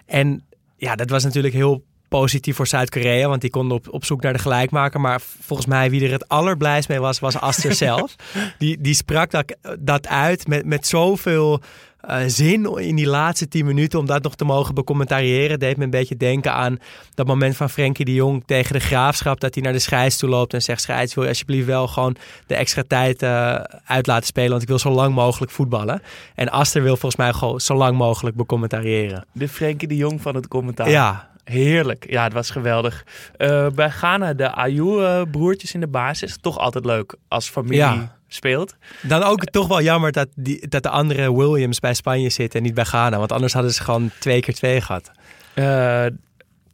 [0.07, 0.45] En
[0.77, 4.33] ja, dat was natuurlijk heel positief voor Zuid-Korea, want die konden op, op zoek naar
[4.33, 5.01] de gelijkmaker.
[5.01, 8.15] Maar volgens mij wie er het allerblijst mee was, was Aster zelf.
[8.59, 11.63] Die, die sprak dat, dat uit met, met zoveel
[12.11, 15.59] uh, zin in die laatste tien minuten om dat nog te mogen becommentariëren.
[15.59, 16.79] Deed me een beetje denken aan
[17.15, 19.41] dat moment van Frenkie de Jong tegen de Graafschap.
[19.41, 22.17] Dat hij naar de scheids toe loopt en zegt, scheids wil je alsjeblieft wel gewoon
[22.47, 24.51] de extra tijd uh, uit laten spelen.
[24.51, 26.03] Want ik wil zo lang mogelijk voetballen.
[26.35, 29.27] En Aster wil volgens mij gewoon zo lang mogelijk becommentariëren.
[29.33, 30.91] De Frenkie de Jong van het commentaar.
[30.91, 32.07] Ja, Heerlijk.
[32.11, 33.05] Ja, het was geweldig.
[33.39, 36.37] Uh, bij Ghana, de Ayew-broertjes in de basis.
[36.41, 38.17] Toch altijd leuk als familie Ja.
[38.35, 38.75] Speelt.
[39.03, 42.67] Dan ook toch wel jammer dat, die, dat de andere Williams bij Spanje zitten en
[42.67, 43.19] niet bij Ghana.
[43.19, 45.11] Want anders hadden ze gewoon twee keer twee gehad.
[45.55, 46.07] Uh,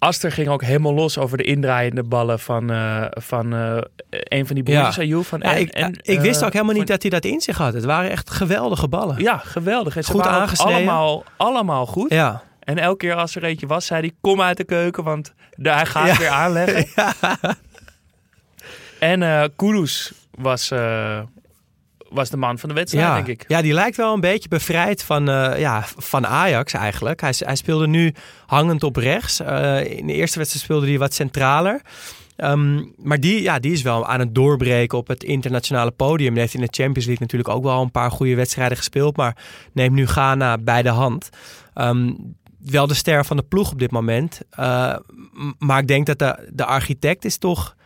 [0.01, 3.79] Aster ging ook helemaal los over de indraaiende ballen van, uh, van uh,
[4.11, 5.21] een van die broertjes, ja.
[5.21, 7.75] Van, ja, ik, en, ik wist ook helemaal niet dat hij dat in zich had.
[7.75, 9.19] Het waren echt geweldige ballen.
[9.19, 9.97] Ja, geweldig.
[9.97, 10.75] En goed aangesneden.
[10.75, 12.11] Allemaal, allemaal goed.
[12.11, 12.43] Ja.
[12.61, 15.87] En elke keer als er eentje was, zei hij: Kom uit de keuken, want hij
[15.87, 16.17] gaat ja.
[16.17, 16.87] weer aanleggen.
[16.97, 17.57] Ja.
[18.99, 20.73] En uh, Kudus was,
[22.11, 23.15] was de man van de wedstrijd, ja.
[23.15, 23.45] denk ik.
[23.49, 27.21] Ja, die lijkt wel een beetje bevrijd van, uh, ja, van Ajax eigenlijk.
[27.21, 28.15] Hij, hij, speelde nu
[28.47, 29.41] hangend op rechts.
[29.41, 31.81] Uh, in de eerste wedstrijd speelde hij wat centraler.
[32.37, 36.33] Um, maar die, ja, die is wel aan het doorbreken op het internationale podium.
[36.33, 39.17] Die heeft in de Champions League natuurlijk ook wel een paar goede wedstrijden gespeeld.
[39.17, 39.37] Maar
[39.73, 41.29] neemt nu Ghana bij de hand.
[41.75, 44.41] Um, wel de ster van de ploeg op dit moment.
[44.61, 44.97] Uh,
[45.59, 47.77] maar ik denk dat de, de architect is toch...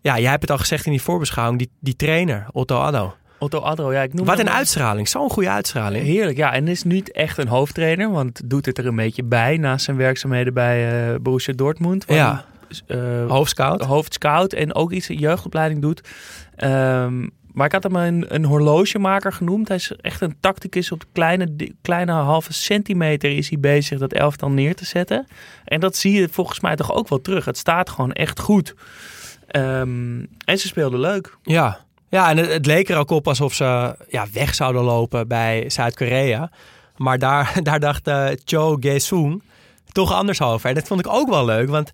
[0.00, 1.58] Ja, jij hebt het al gezegd in die voorbeschouwing.
[1.58, 3.14] Die, die trainer, Otto Addo.
[3.38, 4.02] Otto Addo, ja.
[4.02, 5.08] Ik noem Wat een uitstraling.
[5.08, 6.04] Zo'n goede uitstraling.
[6.04, 6.52] Heerlijk, ja.
[6.52, 8.10] En is niet echt een hoofdtrainer.
[8.10, 12.04] Want doet het er een beetje bij naast zijn werkzaamheden bij uh, Borussia Dortmund.
[12.08, 12.44] Ja.
[12.86, 13.80] Uh, hoofdscout.
[13.80, 14.52] Hoofdscout.
[14.52, 16.08] En ook iets in jeugdopleiding doet.
[16.56, 19.68] Um, maar ik had hem een, een horlogemaker genoemd.
[19.68, 20.92] Hij is echt een tacticus.
[20.92, 25.26] Op de kleine, kleine halve centimeter is hij bezig dat elftal neer te zetten.
[25.64, 27.44] En dat zie je volgens mij toch ook wel terug.
[27.44, 28.74] Het staat gewoon echt goed.
[29.56, 31.36] Um, en ze speelden leuk.
[31.42, 31.83] Ja,
[32.14, 36.50] ja en het, leek er ook op alsof ze ja, weg zouden lopen bij Zuid-Korea.
[36.96, 39.42] Maar daar, daar dacht uh, Cho Gae-sung
[39.92, 40.68] toch anders over.
[40.68, 41.90] En dat vond ik ook wel leuk, want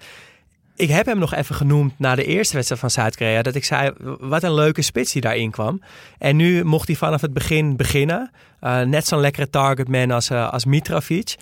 [0.77, 3.43] ik heb hem nog even genoemd na de eerste wedstrijd van Zuid-Korea.
[3.43, 5.83] Dat ik zei, wat een leuke spits die daarin kwam.
[6.19, 8.31] En nu mocht hij vanaf het begin beginnen.
[8.61, 11.35] Uh, net zo'n lekkere targetman als, uh, als Mitrovic.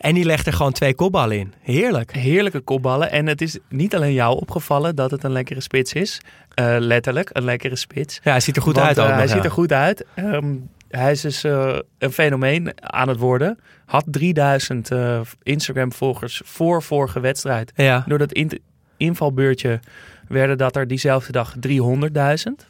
[0.00, 1.52] En die legt er gewoon twee kopballen in.
[1.60, 2.12] Heerlijk.
[2.12, 3.10] Heerlijke kopballen.
[3.10, 6.20] En het is niet alleen jou opgevallen dat het een lekkere spits is.
[6.54, 8.20] Eh, letterlijk, een lekkere spits.
[8.22, 10.04] Ja, hij ziet er goed Want, uit eh, ook hij ziet er goed uit.
[10.14, 10.54] Ehm,
[10.88, 13.58] hij is dus eh, een fenomeen aan het worden.
[13.86, 17.72] Had 3000 eh, Instagram-volgers voor vorige wedstrijd.
[17.74, 18.04] Ja.
[18.06, 18.60] Door dat in-
[18.96, 19.80] invalbeurtje
[20.28, 22.69] werden dat er diezelfde dag 300.000.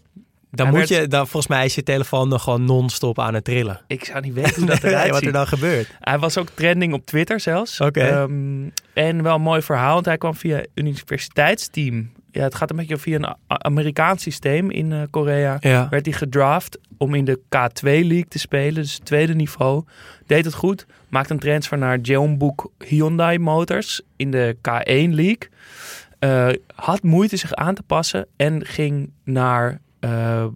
[0.50, 3.34] Dan Hij moet werd- je, dan, volgens mij is je telefoon nog gewoon non-stop aan
[3.34, 3.80] het trillen.
[3.86, 5.88] Ik zou niet weten hoe dat Nee, eruit wat er dan gebeurt.
[6.00, 7.80] Hij was ook trending op Twitter zelfs.
[7.80, 8.00] Oké.
[8.00, 12.10] Ehm, en wel een mooi verhaal, want hij kwam via een universiteitsteam.
[12.32, 15.56] Ja, het gaat een beetje via een Amerikaans systeem in eh, Korea.
[15.60, 15.88] Ja.
[15.90, 19.84] Werd hij gedraft om in de K2 League te spelen, dus het tweede niveau.
[20.26, 25.48] Deed het goed, maakte een transfer naar Jeonbuk Hyundai Motors in de K1 League.
[26.18, 30.46] Eh, had moeite zich aan te passen en ging naar eh,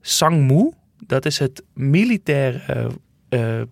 [0.00, 0.72] Sangmu.
[1.06, 2.90] Dat is het militaire
[3.28, 3.66] eh, eh,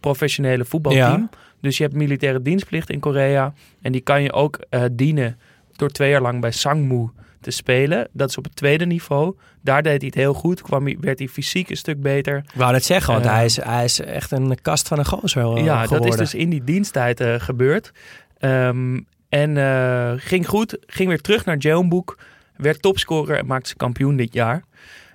[0.00, 1.30] professionele voetbalteam.
[1.60, 3.52] Dus je hebt militaire dienstplicht in Korea.
[3.82, 4.58] En die kan je ook
[4.92, 5.38] dienen
[5.76, 7.08] door twee jaar lang bij Sangmu
[7.40, 8.08] te spelen.
[8.12, 9.36] Dat is op het tweede niveau.
[9.60, 10.62] Daar deed hij het heel goed.
[10.62, 12.36] Kwam hij, werd hij fysiek een stuk beter.
[12.36, 15.56] Ik wou net zeggen, want hij, is, hij is echt een kast van een gozer
[15.56, 16.10] eh, ja, geworden.
[16.10, 17.92] dat is dus in die diensttijd gebeurd.
[18.38, 20.78] Ehm, en ging goed.
[20.86, 22.16] Ging weer terug naar Jeonbuk.
[22.58, 24.62] Werd topscorer en maakte ze kampioen dit jaar.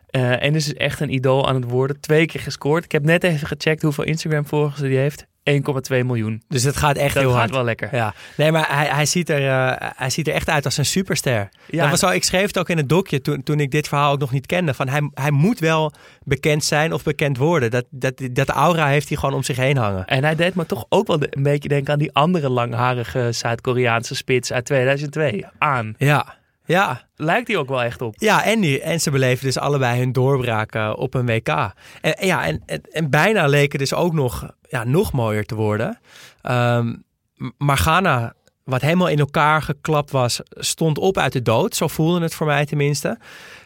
[0.09, 1.99] Eh, en is dus echt een idool aan het worden.
[1.99, 2.83] Twee keer gescoord.
[2.83, 5.25] Ik heb net even gecheckt hoeveel Instagram-volgers hij heeft.
[5.43, 6.43] 1,2 miljoen.
[6.47, 7.51] Dus het gaat echt Dat heel gaat hard.
[7.51, 7.95] wel lekker.
[7.95, 10.85] Ja, nee, maar hij, hij, ziet er, eh, hij ziet er echt uit als een
[10.85, 11.49] superster.
[11.65, 14.11] Ja, Dat was ik schreef het ook in het dokje toen, toen ik dit verhaal
[14.11, 14.73] ook nog niet kende.
[14.73, 17.71] Van hij, hij moet wel bekend zijn of bekend worden.
[17.71, 20.05] Dat, dat, dat aura heeft hij gewoon om zich heen hangen.
[20.07, 24.15] En hij deed me toch ook wel een beetje denken aan die andere langharige Zuid-Koreaanse
[24.15, 25.45] spits uit 2002.
[25.57, 25.95] Aan.
[25.97, 27.01] Ja, ja.
[27.15, 28.13] Lijkt hij ook wel echt op.
[28.17, 31.47] Ja, en, die, en ze beleven dus allebei hun doorbraak eh, op een WK.
[31.47, 35.55] En, en ja, en, en, en bijna leken dus ook nog, ja, nog mooier te
[35.55, 35.99] worden.
[36.41, 36.87] Ehm,
[37.35, 41.75] m- maar Ghana, wat helemaal in elkaar geklapt was, stond op uit de dood.
[41.75, 43.17] Zo voelde het voor mij tenminste.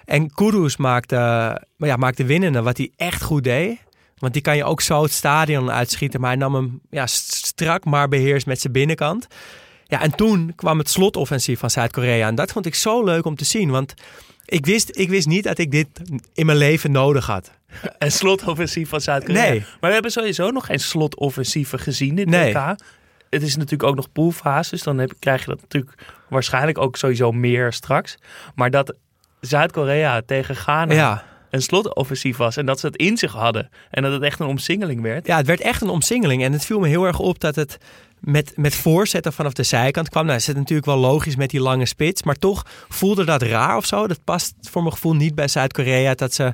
[0.06, 1.16] En Kudus maakte,
[1.78, 3.86] maar ja, maakte winnende, wat hij echt goed deed.
[4.18, 6.20] Want die kan je ook zo het stadion uitschieten.
[6.20, 9.28] Maar hij nam hem ja, strak, maar beheerst met zijn binnenkant.
[9.88, 12.28] Ja, en toen kwam het slotoffensief van Zuid-Korea.
[12.28, 13.70] En dat vond ik zo leuk om te zien.
[13.70, 13.94] Want
[14.46, 15.88] ik wist, ik wist niet dat ik dit
[16.34, 17.52] in mijn leven nodig had.
[17.98, 19.50] Een slotoffensief van Zuid-Korea.
[19.50, 19.60] Nee.
[19.60, 22.54] Maar we hebben sowieso nog geen slotoffensieven gezien dit Nee.
[22.54, 22.76] WK.
[23.30, 24.70] Het is natuurlijk ook nog poolfase.
[24.70, 25.94] Dus dan heb, krijg je dat natuurlijk
[26.30, 28.18] waarschijnlijk ook sowieso meer straks.
[28.56, 28.96] Maar dat
[29.42, 31.24] Zuid-Korea tegen Ghana Ja.
[31.50, 32.58] Een slotoffensief was.
[32.58, 33.70] En dat ze het in zich hadden.
[33.90, 35.28] En dat het echt een omsingeling werd.
[35.28, 36.44] ja, het werd echt een omsingeling.
[36.44, 37.78] En het viel me heel erg op dat het
[38.20, 40.26] met, met voorzetten vanaf de zijkant kwam.
[40.26, 42.24] Nou, is het natuurlijk wel logisch met die lange spits.
[42.24, 44.08] Maar toch voelde dat raar of zo.
[44.08, 46.16] Dat past voor mijn gevoel niet bij Zuid-Korea.
[46.16, 46.54] Dat ze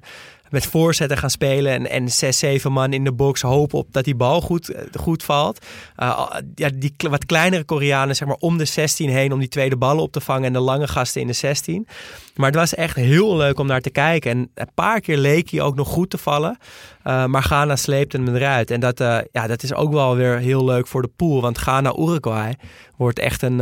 [0.53, 4.03] met voorzetten gaan spelen en, en zes, zeven man in de box hopen op dat
[4.03, 5.65] die bal goed, eh, goed valt.
[5.97, 9.77] Uh, ja, die wat kleinere Koreanen zeg maar om de 16 heen om die tweede
[9.77, 11.87] ballen op te vangen en de lange gasten in de 16.
[12.35, 14.31] Maar het was echt heel leuk om naar te kijken.
[14.31, 16.57] En een paar keer leek hij ook nog goed te vallen.
[17.03, 18.71] Uh, maar Ghana sleepte hem eruit.
[18.71, 18.97] En dat,
[19.31, 21.41] ja, dat is ook wel weer heel leuk voor de pool.
[21.41, 22.55] Want Ghana-Uruguay
[22.97, 23.61] wordt echt een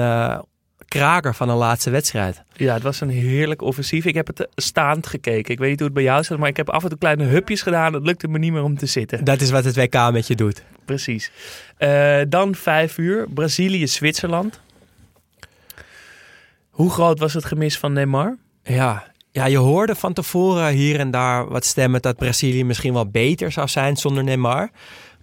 [0.92, 2.42] kraker van een laatste wedstrijd.
[2.54, 4.06] Ja, het was een heerlijk offensief.
[4.06, 5.52] Ik heb het staand gekeken.
[5.54, 7.24] Ik weet niet hoe het bij jou zat, maar ik heb af en toe kleine
[7.24, 7.94] hupjes gedaan.
[7.94, 9.24] Het lukte me niet meer om te zitten.
[9.24, 10.64] Dat is wat het WK met je doet.
[10.86, 11.32] Precies.
[11.80, 14.60] Uh, dan vijf uur, Brazilië-Zwitserland.
[16.70, 18.38] Hoe groot was het gemis van Neymar?
[18.64, 23.10] Ja, ja, je hoorde van tevoren hier en daar wat stemmen dat Brazilië misschien wel
[23.10, 24.70] beter zou zijn zonder Neymar.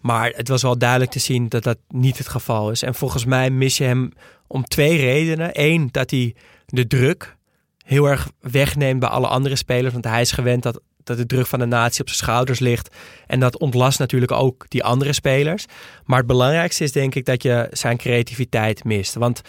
[0.01, 2.83] Maar het was wel duidelijk te zien dat dat niet het geval is.
[2.83, 4.13] En volgens mij mis je hem
[4.47, 5.51] om twee redenen.
[5.53, 6.35] Eén, dat hij
[6.67, 7.37] de druk
[7.85, 9.93] heel erg wegneemt bij alle andere spelers.
[9.93, 12.97] Want hij is gewend dat, dat de druk van de natie op zijn schouders ligt.
[13.27, 15.65] En dat ontlast natuurlijk ook die andere spelers.
[16.05, 19.15] Maar het belangrijkste is denk ik dat je zijn creativiteit mist.
[19.15, 19.43] Want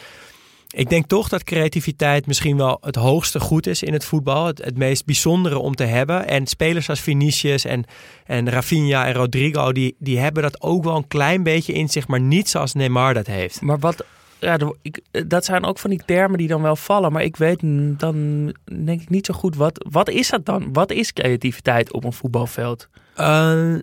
[0.76, 4.46] ik denk toch dat creativiteit misschien wel het hoogste goed is in het voetbal.
[4.46, 6.28] Het, het meest bijzondere om te hebben.
[6.28, 7.84] En spelers als Vinicius en,
[8.26, 12.08] en Rafinha en Rodrigo, die, die hebben dat ook wel een klein beetje in zich,
[12.08, 13.62] maar niet zoals Neymar dat heeft.
[13.62, 14.06] Maar wat,
[14.40, 17.12] ja, ik, dat zijn ook van die termen die dan wel vallen.
[17.12, 17.60] Maar ik weet
[18.00, 18.46] dan
[18.86, 20.74] denk ik niet zo goed, wat, wat is dat dan?
[20.74, 22.90] Wat is creativiteit op een voetbalveld?
[23.18, 23.76] Uh,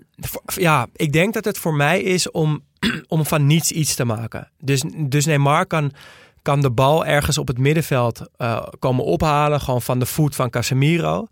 [0.55, 2.63] ja, ik denk dat het voor mij is om,
[3.09, 4.51] om van niets iets te maken.
[4.59, 5.93] Dus, dus Neymar kan
[6.47, 9.61] kan de bal ergens op het middenveld uh, komen ophalen.
[9.61, 11.27] Gewoon van de voet van Casemiro.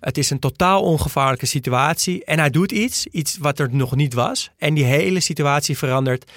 [0.00, 2.24] Het is een totaal ongevaarlijke situatie.
[2.24, 4.50] En hij doet iets, iets wat er nog niet was.
[4.58, 6.30] En die hele situatie verandert.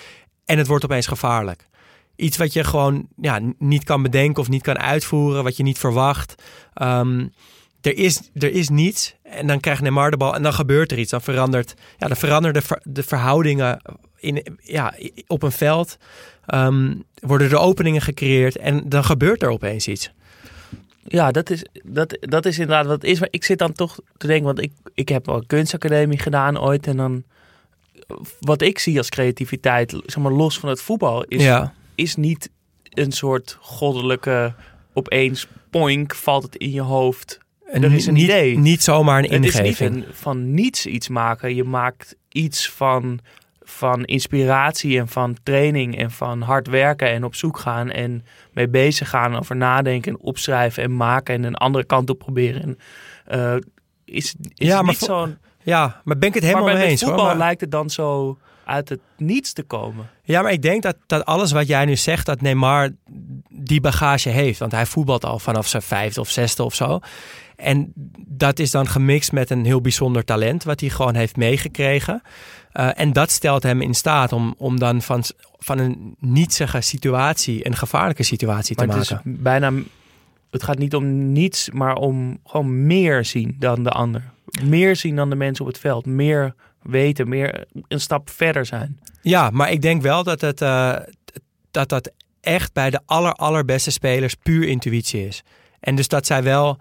[0.45, 1.67] En het wordt opeens gevaarlijk.
[2.15, 5.43] Iets wat je gewoon ja, niet kan bedenken of niet kan uitvoeren.
[5.43, 6.36] Wat je niet verwacht.
[6.82, 7.34] Um,
[7.82, 9.15] er, is, er is niets.
[9.23, 11.12] En dan krijgt Neymar de bal en dan gebeurt er iets.
[11.12, 13.82] Dan verandert, ja, dan veranderen de, de verhoudingen
[14.23, 14.93] in, ja,
[15.27, 15.97] op een veld
[16.45, 20.12] ehm, worden er openingen gecreëerd en dan gebeurt er opeens iets.
[21.07, 23.19] Ja, dat is, dat, dat is inderdaad wat het is.
[23.19, 26.59] Maar ik zit dan toch te denken, want ik, ik heb al een kunstacademie gedaan
[26.59, 26.88] ooit.
[26.88, 27.23] En dan,
[28.39, 31.73] wat ik zie als creativiteit, zeg maar los van het voetbal, is, Ja.
[31.95, 32.49] is niet
[32.89, 34.53] een soort goddelijke,
[34.93, 37.39] opeens poink, valt het in je hoofd.
[37.65, 38.57] En Er is een niet, idee.
[38.57, 39.95] Niet zomaar een Het is niet ingeving.
[39.95, 41.55] een, van niets iets maken.
[41.55, 43.19] Je maakt iets van,
[43.73, 48.67] van inspiratie en van training en van hard werken en op zoek gaan en mee
[48.67, 52.62] bezig gaan, over nadenken en opschrijven en maken en een andere kant op proberen.
[52.62, 52.77] En,
[53.25, 53.55] eh,
[54.05, 55.38] is is Ja, maar niet zo'n.
[55.63, 57.09] Ja, maar ben ik het helemaal maar mee eens hoor.
[57.09, 60.10] voetbal Maar- lijkt het dan zo uit het niets te komen.
[60.23, 62.89] Ja, maar ik denk dat, dat alles wat jij nu zegt, dat Neymar
[63.49, 64.60] die bagage heeft.
[64.60, 66.99] Want hij voetbalt al vanaf zijn vijfde of zesde of zo.
[67.56, 67.93] En
[68.28, 72.21] dat is dan gemixt met een heel bijzonder talent, wat hij gewoon heeft meegekregen.
[72.71, 75.23] Eh, en dat stelt hem in staat om, om dan van,
[75.58, 79.32] van een nietsige situatie een gevaarlijke situatie Maar te het maken.
[79.32, 79.71] is bijna.
[80.52, 84.32] Het gaat niet om niets, maar om gewoon meer zien dan de ander.
[84.63, 86.06] Meer zien dan de mensen op het veld.
[86.06, 89.00] Meer weten, meer een stap verder zijn.
[89.22, 90.96] Ja, maar ik denk wel dat het, eh,
[91.72, 95.43] dat, dat echt bij de aller, allerbeste spelers puur intuïtie is.
[95.80, 96.78] En dus dat zij wel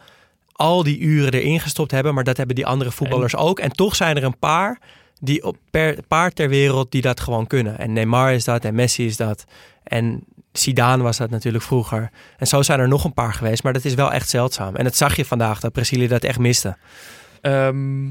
[0.52, 3.58] al die uren erin gestopt hebben, maar dat hebben die andere voetballers ook.
[3.58, 4.78] En toch zijn er een paar,
[5.20, 7.78] die op per, paar ter wereld die dat gewoon kunnen.
[7.78, 9.44] En Neymar is dat en Messi is dat.
[9.82, 12.10] En Zidane was dat natuurlijk vroeger.
[12.36, 14.76] En zo zijn er nog een paar geweest, maar dat is wel echt zeldzaam.
[14.76, 16.76] En dat zag je vandaag, dat Brazilië dat echt miste.
[17.40, 18.10] Ehm,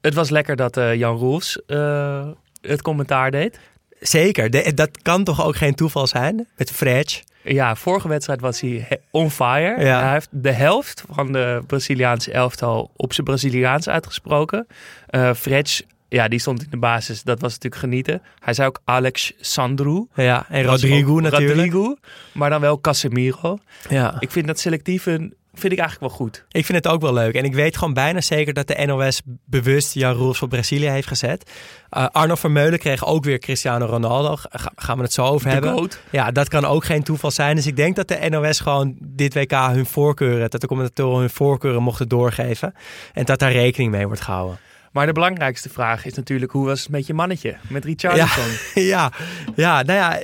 [0.00, 2.28] het was lekker dat eh, Jan Roels eh,
[2.60, 3.58] het commentaar deed.
[4.00, 7.22] Zeker, de- dat kan toch ook geen toeval zijn met Fred.
[7.42, 9.84] Ja, vorige wedstrijd was hij on fire.
[9.84, 10.00] Ja.
[10.02, 14.66] Hij heeft de helft van de Braziliaanse elftal op zijn Braziliaans uitgesproken.
[15.06, 17.22] Eh Fred, ja, die stond in de basis.
[17.22, 18.22] Dat was natuurlijk genieten.
[18.40, 20.06] Hij zei ook Alex Sandro.
[20.14, 21.54] Ja, en Rodrigo natuurlijk.
[21.72, 21.96] Rodrigo,
[22.32, 23.58] maar dan wel Casemiro.
[23.88, 24.16] Ja.
[24.18, 26.44] Ik vind dat selectieve vind ik eigenlijk wel goed.
[26.50, 27.34] Ik vind het ook wel leuk.
[27.34, 31.08] En ik weet gewoon bijna zeker dat de NOS bewust Jan Roels voor Brazilië heeft
[31.08, 31.50] gezet.
[31.96, 34.36] Uh, Arno Vermeulen kreeg ook weer Cristiano Ronaldo.
[34.36, 35.72] Ga- gaan we het zo over De hebben.
[35.72, 36.00] goat.
[36.10, 37.56] Ja, dat kan ook geen toeval zijn.
[37.56, 41.30] Dus ik denk dat de NOS gewoon dit WK hun voorkeuren, dat de commentatoren hun
[41.30, 42.74] voorkeuren mochten doorgeven.
[43.12, 44.58] En dat daar rekening mee wordt gehouden.
[44.90, 47.56] Maar de belangrijkste vraag is natuurlijk, hoe was het met je mannetje?
[47.68, 48.44] Met Richarlison?
[48.84, 49.12] ja,
[49.56, 50.20] ja, nou ja,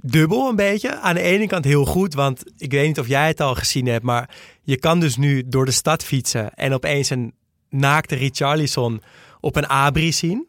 [0.00, 1.00] dubbel een beetje.
[1.00, 3.86] Aan de ene kant heel goed, want ik weet niet of jij het al gezien
[3.86, 4.30] hebt, maar
[4.62, 7.34] je kan dus nu door de stad fietsen en opeens een
[7.68, 9.02] naakte Richarlison
[9.40, 10.48] op een abri zien.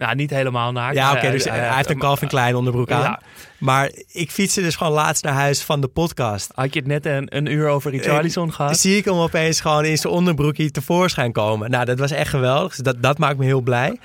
[0.00, 0.94] Nou, niet helemaal naakt.
[0.94, 3.00] Ja, oké, dus hij- hij heeft een Calvin Klein onderbroek aan.
[3.00, 3.20] Ja.
[3.58, 6.50] Maar ik fietste dus gewoon laatst naar huis van de podcast.
[6.54, 8.78] Had je het net een, een uur over Richarlison gehad?
[8.78, 11.70] Zie ik hem opeens gewoon in zijn onderbroekje tevoorschijn komen.
[11.70, 12.68] Nou, dat was echt geweldig.
[12.68, 13.98] Dus dat, dat maakt me heel blij.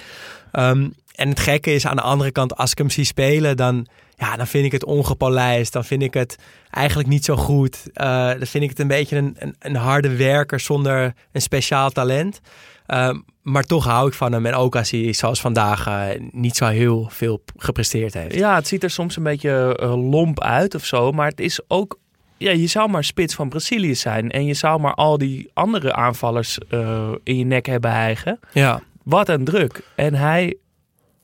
[0.51, 3.87] Ehm, en het gekke is aan de andere kant, als ik hem zie spelen, dan,
[4.15, 5.73] ja, dan vind ik het ongepolijst.
[5.73, 6.35] Dan vind ik het
[6.69, 7.81] eigenlijk niet zo goed.
[7.93, 11.89] Eh, dan vind ik het een beetje een, een, een harde werker zonder een speciaal
[11.89, 12.39] talent.
[12.85, 14.45] Ehm, maar toch hou ik van hem.
[14.45, 18.35] En ook als hij, zoals vandaag, eh, niet zo heel veel gepresteerd heeft.
[18.35, 21.11] Ja, het ziet er soms een beetje eh, lomp uit of zo.
[21.11, 21.99] Maar het is ook...
[22.37, 24.31] Ja, je zou maar spits van Brazilië zijn.
[24.31, 28.39] En je zou maar al die andere aanvallers eh, in je nek hebben hijgen.
[28.51, 28.81] Ja.
[29.03, 29.81] Wat een druk.
[29.95, 30.57] En hij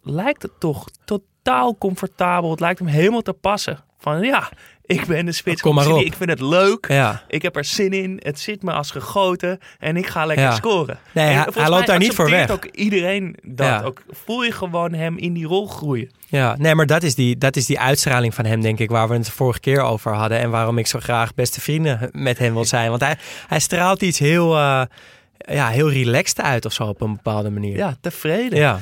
[0.01, 2.49] lijkt het toch totaal comfortabel.
[2.51, 3.79] Het lijkt hem helemaal te passen.
[3.97, 4.49] Van ja,
[4.99, 6.01] ik ben de spits Kom maar op.
[6.01, 6.85] Ik vind het leuk.
[6.87, 7.23] ja.
[7.27, 8.19] Ik heb er zin in.
[8.23, 9.59] Het zit me als gegoten.
[9.79, 10.51] En ik ga lekker Ja.
[10.55, 10.99] scoren.
[11.11, 12.49] Nee, En hij- loopt daar niet voor weg.
[12.49, 13.67] ook iedereen dat.
[13.67, 13.81] Ja.
[13.81, 16.09] Ook voel je gewoon hem in die rol groeien.
[16.27, 19.07] Ja, nee, maar dat is, die, dat is die uitstraling van hem, denk ik, waar
[19.07, 20.39] we het de vorige keer over hadden.
[20.39, 22.89] En waarom ik zo graag beste vrienden met hem wil zijn.
[22.89, 23.15] Want hij,
[23.47, 24.81] hij straalt iets heel, eh,
[25.37, 27.75] ja, heel relaxed uit of zo op een bepaalde manier.
[27.77, 28.59] Ja, tevreden.
[28.59, 28.79] ja.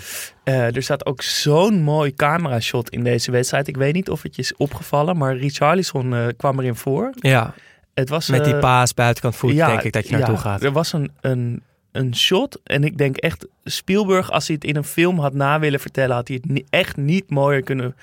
[0.49, 3.67] Eh, er staat ook zo'n mooi camera-shot in deze wedstrijd.
[3.67, 7.09] Ik weet niet of het je is opgevallen, maar Richarlison eh kwam erin voor.
[7.19, 7.53] ja.
[7.93, 10.41] Het was, met die eh, paas buitenkant voet, ja, denk ik dat je naartoe ja,
[10.41, 10.63] gaat.
[10.63, 14.75] Er was een, een, een shot en ik denk echt, Spielberg, als hij het in
[14.75, 17.95] een film had na willen vertellen, had hij het ni- echt niet mooier kunnen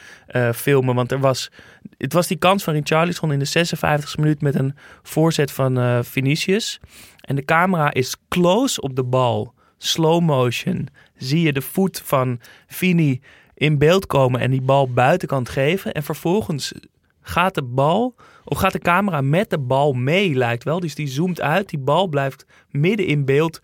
[0.55, 0.95] filmen.
[0.95, 1.51] Want er was,
[1.99, 5.99] het was die kans van Richarlison in de 56e minuut met een voorzet van eh
[6.03, 6.81] Vinicius.
[7.21, 10.89] En de camera is close op de bal, slow motion.
[11.17, 13.21] Zie je de voet van Vini
[13.55, 15.93] in beeld komen en die bal buitenkant geven.
[15.93, 16.73] En vervolgens
[17.21, 20.81] gaat de bal, of gaat de camera met de bal mee, lijkt wel.
[20.81, 23.61] Dus die zoomt uit, die bal blijft midden in beeld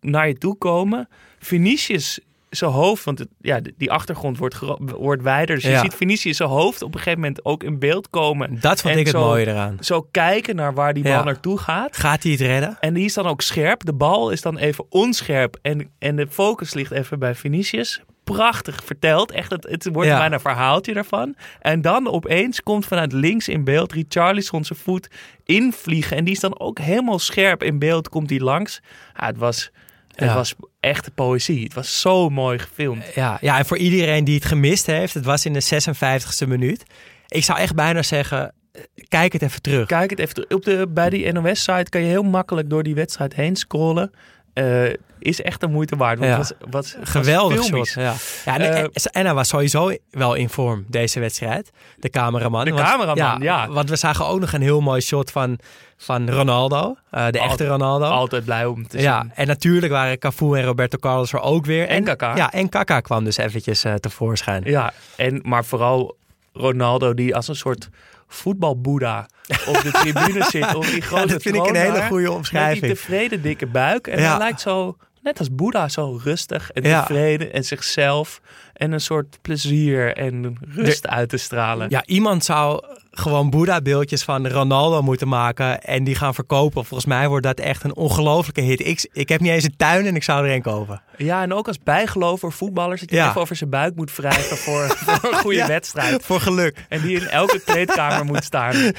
[0.00, 1.08] naar je toe komen.
[1.38, 2.20] Vinicius
[2.56, 5.54] zijn hoofd, want het, ja, die achtergrond wordt, wordt wijder.
[5.54, 5.80] Dus je Ja.
[5.80, 8.60] ziet Vinicius zijn hoofd op een gegeven moment ook in beeld komen.
[8.60, 9.76] Dat vond En ik het zo- mooie eraan.
[9.80, 11.24] Zo kijken naar waar die bal Ja.
[11.24, 11.96] naartoe gaat.
[11.96, 12.76] Gaat hij het redden?
[12.80, 13.84] En die is dan ook scherp.
[13.84, 15.58] De bal is dan even onscherp.
[15.62, 18.00] En, en de focus ligt even bij Vinicius.
[18.24, 19.30] prachtig verteld.
[19.32, 20.18] Echt, het, het wordt Ja.
[20.18, 21.34] bijna een verhaaltje daarvan.
[21.60, 25.08] En dan opeens komt vanuit links in beeld Richarlison zijn voet
[25.44, 26.16] invliegen.
[26.16, 28.80] En die is dan ook helemaal scherp in beeld, komt hij langs.
[29.14, 29.70] Ja, het was...
[30.16, 30.34] Het Ja.
[30.34, 31.62] was echt poëzie.
[31.64, 33.04] Het was zo mooi gefilmd.
[33.14, 36.82] Ja, ja, en voor iedereen die het gemist heeft, het was in de 56e minuut.
[37.28, 39.86] Ik zou echt bijna zeggen, eh, kijk het even terug.
[39.86, 40.50] Kijk het even terug.
[40.50, 44.10] op de bij die NOS-site kan je heel makkelijk door die wedstrijd heen scrollen.
[44.56, 46.18] Eh, is echt de moeite waard.
[46.18, 46.36] Want Ja.
[46.36, 47.88] was, was, Geweldig shot.
[47.90, 48.14] Ja.
[48.44, 51.70] Ja, en, Eh, en- en hij was sowieso wel in vorm, deze wedstrijd.
[51.96, 52.64] De cameraman.
[52.64, 53.68] De Want- cameraman, ja.
[53.68, 55.58] Want we zagen ook nog een heel mooi shot van,
[55.96, 56.96] van Ronaldo.
[57.10, 58.04] eh, de echte Ronaldo.
[58.04, 59.32] Altijd blij om te ja, zien.
[59.34, 61.88] en natuurlijk waren Cafu en Roberto Carlos er ook weer.
[61.88, 62.36] En Kaká.
[62.36, 64.62] Ja, en Kaka kwam dus eventjes tevoorschijn.
[64.64, 66.16] Ja, en, maar vooral
[66.52, 67.88] Ronaldo die als een soort
[68.28, 69.26] voetbalboeddha
[69.66, 70.74] op de tribune zit.
[70.74, 72.86] Op die grote dat vind ik een hele goede Met die omschrijving.
[72.94, 74.06] tevreden dikke buik.
[74.06, 74.28] En Ja.
[74.28, 77.00] hij lijkt zo, net als Boeddha, zo rustig en Ja.
[77.00, 77.52] tevreden.
[77.52, 78.40] En zichzelf.
[78.72, 81.90] En een soort plezier en rust uit te stralen.
[81.90, 82.84] Ja, iemand zou
[83.18, 86.84] gewoon Boeddha-beeldjes van Ronaldo moeten maken en die gaan verkopen.
[86.84, 88.80] Volgens mij wordt dat echt een ongelofelijke hit.
[88.86, 91.02] Ik, ik heb niet eens een tuin en ik zou er een kopen.
[91.16, 93.00] Ja, en ook als bijgeloof voor voetballers.
[93.00, 93.28] Dat je Ja.
[93.28, 95.66] even over zijn buik moet wrijven voor, voor een goede Ja.
[95.66, 96.24] wedstrijd.
[96.24, 96.86] Voor geluk.
[96.88, 98.74] En die in elke kleedkamer moet staan.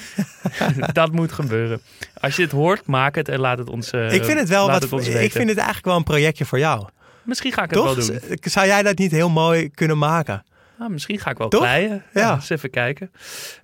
[0.94, 1.82] dat moet gebeuren.
[2.22, 4.68] Als je het hoort, maak het en laat het ons uh, ik vind het wel
[4.68, 4.82] wat.
[4.82, 6.86] het ik vind het eigenlijk wel een projectje voor jou.
[7.24, 7.96] Misschien ga ik het Toch?
[7.96, 8.38] wel doen.
[8.42, 10.44] Zou jij dat niet heel mooi kunnen maken?
[10.80, 12.04] Ah, misschien ga ik wel kleien.
[12.14, 12.22] Ja.
[12.22, 12.34] Ja.
[12.36, 13.12] Eens even kijken.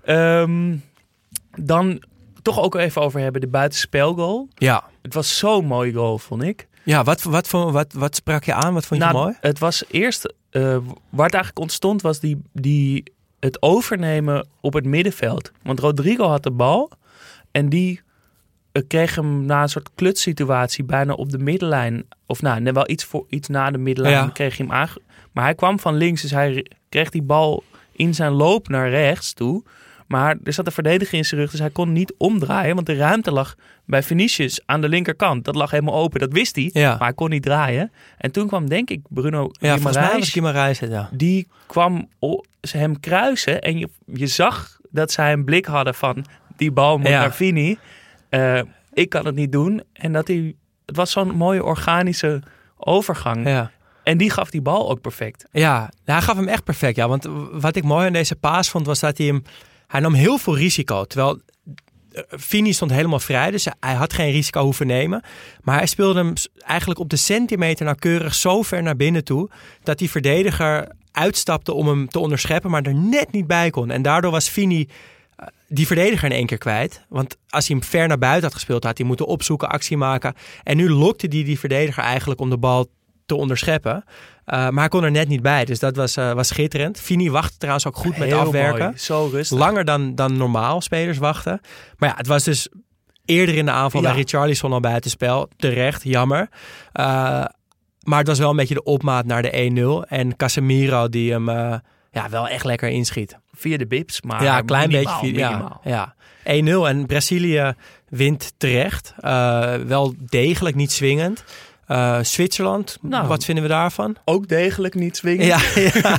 [0.03, 0.75] Ehm,
[1.55, 2.03] dan
[2.41, 4.47] toch ook even over hebben de buitenspelgoal.
[4.55, 4.83] Ja.
[5.01, 6.67] Het was zo'n mooi goal, vond ik.
[6.83, 8.73] Ja, wat, wat, wat, wat, wat sprak je aan?
[8.73, 9.37] Wat vond je Nou, mooi?
[9.41, 10.61] Het was eerst, eh,
[11.09, 13.03] waar het eigenlijk ontstond, was die, die,
[13.39, 15.51] het overnemen op het middenveld.
[15.61, 16.91] Want Rodrigo had de bal
[17.51, 18.01] en die
[18.71, 22.03] eh, kreeg hem na een soort klutssituatie bijna op de middenlijn.
[22.25, 24.29] Of nou, net wel iets, voor, iets na de middenlijn Ja.
[24.29, 25.01] kreeg hij hem aange...
[25.31, 29.33] Maar hij kwam van links, dus hij kreeg die bal in zijn loop naar rechts
[29.33, 29.63] toe.
[30.07, 32.75] Maar er zat een verdediger in zijn rug, dus hij kon niet omdraaien.
[32.75, 35.45] Want de ruimte lag bij Vinicius aan de linkerkant.
[35.45, 36.69] Dat lag helemaal open, dat wist hij.
[36.73, 36.89] Ja.
[36.89, 37.91] Maar hij kon niet draaien.
[38.17, 41.09] En toen kwam denk ik Bruno Ja, Guimaraes, Guimaraes het, ja.
[41.11, 42.07] Die kwam
[42.61, 43.61] hem kruisen.
[43.61, 46.25] En je, je zag dat zij een blik hadden van...
[46.57, 47.19] die bal moet Ja.
[47.19, 47.77] naar Vini.
[48.29, 48.61] Eh,
[48.93, 49.83] ik kan het niet doen.
[49.93, 50.55] En dat hij...
[50.85, 52.41] Het was zo'n mooie organische
[52.77, 53.47] overgang.
[53.47, 53.71] Ja.
[54.03, 55.45] En die gaf die bal ook perfect.
[55.51, 56.95] Ja, hij gaf hem echt perfect.
[56.95, 59.43] Ja, want wat ik mooi aan deze paas vond, was dat hij hem...
[59.87, 61.05] Hij nam heel veel risico.
[61.05, 61.41] Terwijl
[62.11, 65.21] eh, Fini stond helemaal vrij, dus hij had geen risico hoeven nemen.
[65.61, 66.33] Maar hij speelde hem
[66.65, 69.49] eigenlijk op de centimeter nauwkeurig zo ver naar binnen toe...
[69.83, 73.91] dat die verdediger uitstapte om hem te onderscheppen, maar er net niet bij kon.
[73.91, 74.87] En daardoor was Fini
[75.35, 77.05] eh, die verdediger in één keer kwijt.
[77.09, 80.33] Want als hij hem ver naar buiten had gespeeld, had hij moeten opzoeken, actie maken.
[80.63, 82.89] En nu lokte hij die verdediger eigenlijk om de bal
[83.25, 84.03] te onderscheppen.
[84.05, 84.05] Uh,
[84.45, 86.99] maar hij kon er net niet bij, dus dat was, uh, was schitterend.
[86.99, 88.83] Fini wachtte trouwens ook goed met afwerken.
[88.85, 89.57] mooi, Zo rustig.
[89.57, 91.59] Langer dan, dan normaal spelers wachten.
[91.97, 92.69] Maar ja, het was dus
[93.25, 94.07] eerder in de aanval Ja.
[94.07, 95.49] bij Richarlison al buitenspel.
[95.57, 96.39] Terecht, jammer.
[96.93, 97.05] Uh,
[98.03, 100.09] maar het was wel een beetje de opmaat naar de 1-0.
[100.09, 101.49] En Casemiro die hem
[102.11, 103.37] ja, wel echt lekker inschiet.
[103.51, 105.35] Via de bips, maar Ja, een klein minimaal, beetje.
[105.37, 105.81] via- minimaal.
[105.83, 106.61] Ja, ja.
[106.61, 107.73] 1-0 en Brazilië
[108.09, 109.13] wint terecht.
[109.87, 111.43] Wel degelijk, niet swingend.
[111.87, 113.27] Uh, Zwitserland, Nou.
[113.27, 114.15] wat vinden we daarvan?
[114.25, 115.45] Ook degelijk niet swingen.
[115.45, 116.17] Ja, ja.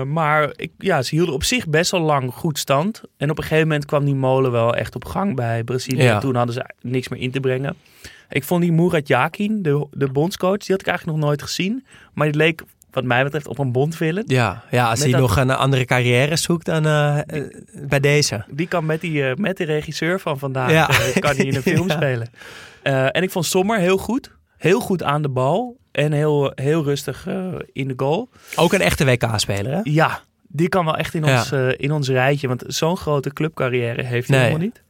[0.00, 3.02] Uh, maar ik, ja, ze hielden op zich best wel lang goed stand.
[3.16, 6.02] En op een gegeven moment kwam die molen wel echt op gang bij Brazilië.
[6.02, 6.14] Ja.
[6.14, 7.76] En toen hadden ze niks meer in te brengen.
[8.28, 11.84] Ik vond die Murat Yakin, de, de bondscoach, die had ik eigenlijk nog nooit gezien.
[12.12, 14.24] Maar die leek, wat mij betreft, op een bondvillain.
[14.28, 17.18] ja, ja als Met hij dat- nog een andere carrière zoekt dan uh,
[17.88, 18.44] bij deze.
[18.48, 20.90] Die kan met, die, uh, met de regisseur van vandaag, Ja.
[20.90, 21.94] uh, kan hij in een film Ja.
[21.94, 22.28] spelen.
[22.84, 24.30] Uh, en ik vond Sommer heel goed.
[24.56, 25.76] Heel goed aan de bal.
[25.92, 28.28] En heel, heel rustig uh, in de goal.
[28.56, 29.80] Ook een echte WK-speler, hè?
[29.82, 31.36] Ja, die kan wel echt in, Ja.
[31.38, 32.48] ons, uh, in ons rijtje.
[32.48, 34.46] Want zo'n grote clubcarrière heeft hij Nee.
[34.46, 34.82] helemaal niet.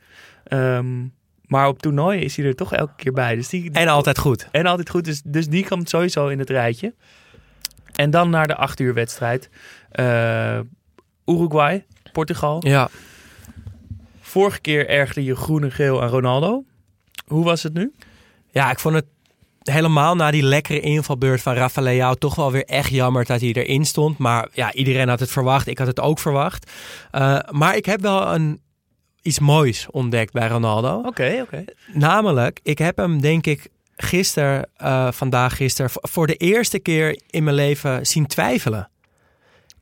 [0.52, 1.12] Um,
[1.46, 3.34] maar op toernooien is hij er toch elke keer bij.
[3.34, 4.48] Dus die, En altijd goed.
[4.50, 5.04] en altijd goed.
[5.04, 6.94] Dus, dus die komt sowieso in het rijtje.
[7.94, 9.50] En dan naar de acht uur wedstrijd.
[9.92, 10.58] Uh,
[11.26, 12.66] Uruguay, Portugal.
[12.66, 12.88] Ja.
[14.20, 16.64] Vorige keer ergerde je groen en geel aan Ronaldo.
[17.26, 17.92] Hoe was het nu?
[18.50, 19.06] Ja, ik vond het
[19.62, 23.52] helemaal na die lekkere invalbeurt van Rafa Leao toch wel weer echt jammer dat hij
[23.52, 24.18] erin stond.
[24.18, 25.66] Maar ja, iedereen had het verwacht.
[25.66, 26.70] Ik had het ook verwacht.
[27.12, 28.60] Uh, maar ik heb wel een,
[29.22, 30.98] iets moois ontdekt bij Ronaldo.
[30.98, 31.42] Oké, okay, oké.
[31.42, 31.66] Okay.
[31.92, 37.44] Namelijk, ik heb hem denk ik gisteren, uh, vandaag gisteren, voor de eerste keer in
[37.44, 38.88] mijn leven zien twijfelen.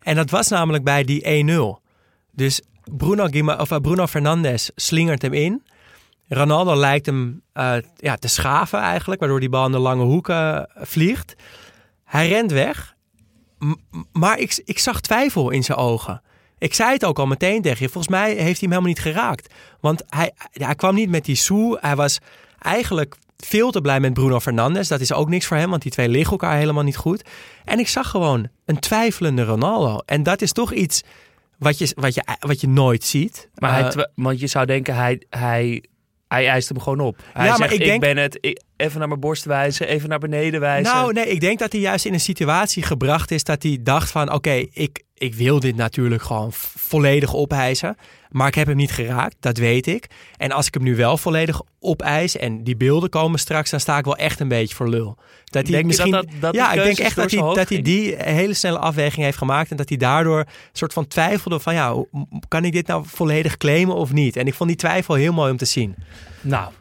[0.02, 1.44] En dat was namelijk bij die
[1.78, 1.82] 1-0.
[2.30, 2.62] Dus
[2.96, 5.62] Bruno, Guima, of, uh, Bruno Fernandes slingert hem in.
[6.34, 10.28] Ronaldo lijkt hem uh, ja, te schaven eigenlijk, waardoor die bal in de lange hoek
[10.28, 11.34] uh, vliegt.
[12.04, 12.92] Hij rent weg
[14.12, 16.22] maar ik, ik zag twijfel in zijn ogen.
[16.58, 17.88] Ik zei het ook al meteen tegen je.
[17.88, 19.54] Volgens mij heeft hij hem helemaal niet geraakt.
[19.80, 21.78] Want hij, ja, hij kwam niet met die soe.
[21.80, 22.18] Hij was
[22.58, 24.88] eigenlijk veel te blij met Bruno Fernandes.
[24.88, 27.28] Dat is ook niks voor hem, want die twee liggen elkaar helemaal niet goed.
[27.64, 29.98] En ik zag gewoon een twijfelende Ronaldo.
[30.06, 31.02] En dat is toch iets
[31.58, 33.48] wat je, wat je, wat je nooit ziet.
[33.54, 35.84] Maar hij Eh, want je zou denken, hij, hij,
[36.32, 37.16] hij eist hem gewoon op.
[37.32, 38.38] Hij Ja, zegt, ik ik, denk- ben het.
[38.40, 40.94] Ik- even naar mijn borst wijzen, even naar beneden wijzen.
[40.94, 44.10] Nou, nee, ik denk dat hij juist in een situatie gebracht is dat hij dacht
[44.10, 44.32] van...
[44.32, 47.96] oké, ik, ik wil dit natuurlijk gewoon volledig opeisen.
[48.30, 50.06] Maar ik heb hem niet geraakt, dat weet ik.
[50.36, 53.70] En als ik hem nu wel volledig opeis en die beelden komen straks...
[53.70, 55.16] dan sta ik wel echt een beetje voor lul.
[55.44, 58.54] Dat hij misschien, dat dat- ja, ik denk echt dat hij, dat hij die hele
[58.54, 59.70] snelle afweging heeft gemaakt...
[59.70, 61.74] en dat hij daardoor een soort van twijfelde van...
[61.74, 62.04] ja,
[62.48, 64.36] kan ik dit nou volledig claimen of niet?
[64.36, 65.94] En ik vond die twijfel heel mooi om te zien.
[66.40, 66.72] Nou,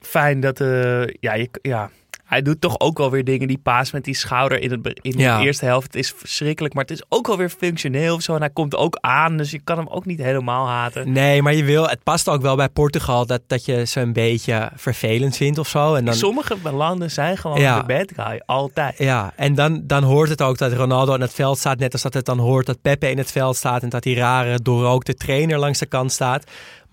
[0.00, 0.60] fijn dat...
[0.60, 1.90] eh, ja, je, ja,
[2.34, 3.48] hij doet toch ook wel weer dingen.
[3.48, 5.38] Die paas met die schouder in, het, in Ja.
[5.38, 5.86] de eerste helft.
[5.86, 8.34] Het is verschrikkelijk, maar het is ook wel weer functioneel of zo.
[8.34, 11.12] En hij komt ook aan, dus je kan hem ook niet helemaal haten.
[11.12, 14.12] Nee, maar je wil, het past ook wel bij Portugal dat, dat je ze een
[14.12, 15.94] beetje vervelend vindt of zo.
[15.94, 17.80] En dan, Sommige landen zijn gewoon Ja.
[17.80, 18.98] de bad guy, altijd.
[18.98, 21.78] ja, en dan, dan hoort het ook dat Ronaldo in het veld staat.
[21.78, 23.82] Net als dat het dan hoort dat Pepe in het veld staat.
[23.82, 26.44] En dat die rare, doorrookte trainer langs de kant staat.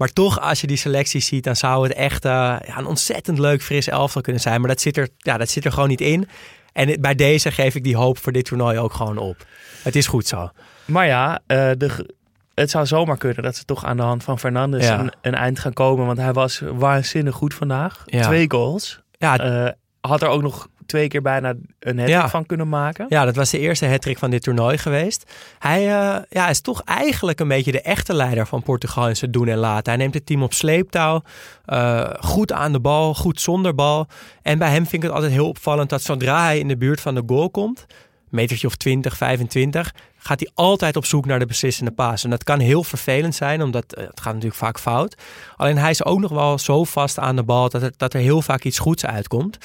[0.01, 2.31] Maar toch, als je die selectie ziet, dan zou het echt eh,
[2.65, 4.59] ja, een ontzettend leuk fris elftal kunnen zijn.
[4.59, 6.27] Maar dat zit er, ja, dat zit er gewoon niet in.
[6.73, 9.45] En bij deze geef ik die hoop voor dit toernooi ook gewoon op.
[9.83, 10.49] Het is goed zo.
[10.85, 12.09] Maar ja, eh, de,
[12.53, 14.99] het zou zomaar kunnen dat ze toch aan de hand van Fernandes Ja.
[14.99, 16.05] een, een eind gaan komen.
[16.05, 18.03] Want hij was waanzinnig goed vandaag.
[18.05, 18.21] Ja.
[18.21, 19.01] Twee goals.
[19.17, 19.71] Ja, Eh,
[20.01, 22.29] had er ook nog twee keer bijna een hat Ja.
[22.29, 23.05] van kunnen maken.
[23.09, 25.31] Ja, dat was de eerste hattrick van dit toernooi geweest.
[25.59, 29.31] Hij eh, ja, is toch eigenlijk een beetje de echte leider van Portugal in zijn
[29.31, 29.93] doen en laten.
[29.93, 31.21] Hij neemt het team op sleeptouw.
[31.65, 34.07] eh, goed aan de bal, goed zonder bal.
[34.41, 37.01] En bij hem vind ik het altijd heel opvallend dat zodra hij in de buurt
[37.01, 37.85] van de goal komt,
[38.31, 42.23] metertje of 20, 25, gaat hij altijd op zoek naar de beslissende paas.
[42.23, 45.15] En dat kan heel vervelend zijn, omdat eh, het gaat natuurlijk vaak fout.
[45.55, 48.19] Alleen hij is ook nog wel zo vast aan de bal dat er, dat er
[48.19, 49.57] heel vaak iets goeds uitkomt.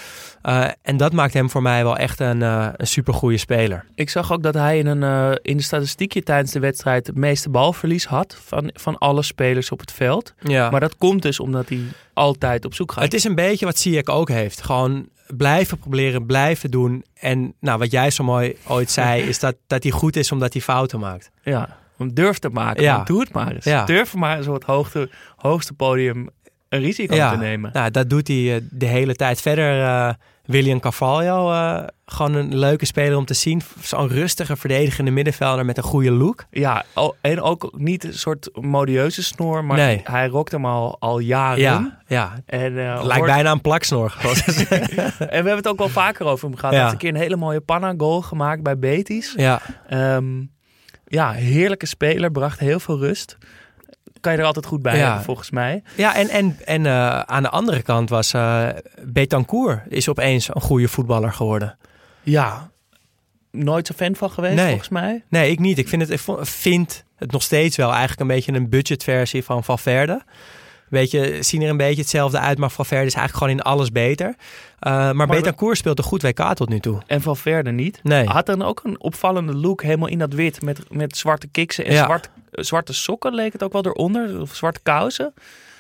[0.42, 3.84] Eh, en dat maakt hem voor mij wel echt een, eh een supergoeie speler.
[3.94, 7.16] Ik zag ook dat hij in, een, eh, in de statistiekje tijdens de wedstrijd het
[7.16, 10.34] meeste balverlies had van, van alle spelers op het veld.
[10.38, 10.70] Ja.
[10.70, 11.80] Maar dat komt dus omdat hij
[12.14, 13.04] altijd op zoek gaat.
[13.04, 14.62] het is een beetje wat Ziyech ook heeft.
[14.62, 17.04] Gewoon blijven proberen, blijven doen.
[17.14, 20.52] En nou, wat jij zo mooi ooit zei, is dat, dat hij goed is omdat
[20.52, 21.30] hij fouten maakt.
[21.42, 22.82] Ja, om durf te maken.
[22.82, 23.04] Ja.
[23.04, 23.64] Doe het maar eens.
[23.64, 23.84] Ja.
[23.84, 26.28] Durf maar eens op het hoogste, hoogste podium
[26.68, 27.70] een risico ja, te nemen.
[27.72, 29.40] Nou, dat doet hij eh, de hele tijd.
[29.40, 30.14] Verder eh
[30.46, 33.62] William Carvalho, eh, gewoon een leuke speler om te zien.
[33.82, 36.44] Zo'n rustige, verdedigende middenvelder met een goede look.
[36.50, 36.84] Ja,
[37.20, 40.00] en ook niet een soort modieuze snor, maar Nee.
[40.04, 41.60] hij rokt hem al, al jaren.
[41.60, 42.32] Ja, ja.
[42.46, 44.16] En, eh, Lijkt hoort- bijna een plaksnor.
[44.22, 44.28] en
[45.18, 46.74] we hebben het ook wel vaker over hem gehad.
[46.74, 46.80] Ja.
[46.80, 49.34] Hij heeft een keer een hele mooie panna-goal gemaakt bij Betis.
[49.36, 50.42] ja, Ehm,
[51.06, 53.38] ja, heerlijke speler, bracht heel veel rust.
[54.20, 55.04] Kan je er altijd goed bij Ja.
[55.04, 55.82] hebben, volgens mij.
[55.96, 58.68] ja, en, en, en eh, aan de andere kant was eh
[59.04, 61.78] Betancourt is opeens een goede voetballer geworden.
[62.22, 62.70] Ja,
[63.50, 64.68] nooit zo fan van geweest, Nee.
[64.68, 65.24] volgens mij.
[65.28, 65.78] Nee, ik niet.
[65.78, 69.64] Ik vind het, ik vind het nog steeds wel eigenlijk een beetje een budgetversie van
[69.64, 70.22] Valverde.
[70.88, 73.90] Weet je, zien er een beetje hetzelfde uit, maar Valverde is eigenlijk gewoon in alles
[73.92, 74.26] beter.
[74.26, 77.02] Uh, maar, Betancourt speelt een goed WK tot nu toe.
[77.06, 78.00] En Valverde niet.
[78.02, 78.26] Nee.
[78.26, 81.92] Had dan ook een opvallende look, helemaal in dat wit, met, met zwarte kiksen en
[81.92, 82.04] Ja.
[82.04, 84.40] zwart, zwarte sokken leek het ook wel eronder.
[84.40, 85.34] Of zwarte kousen.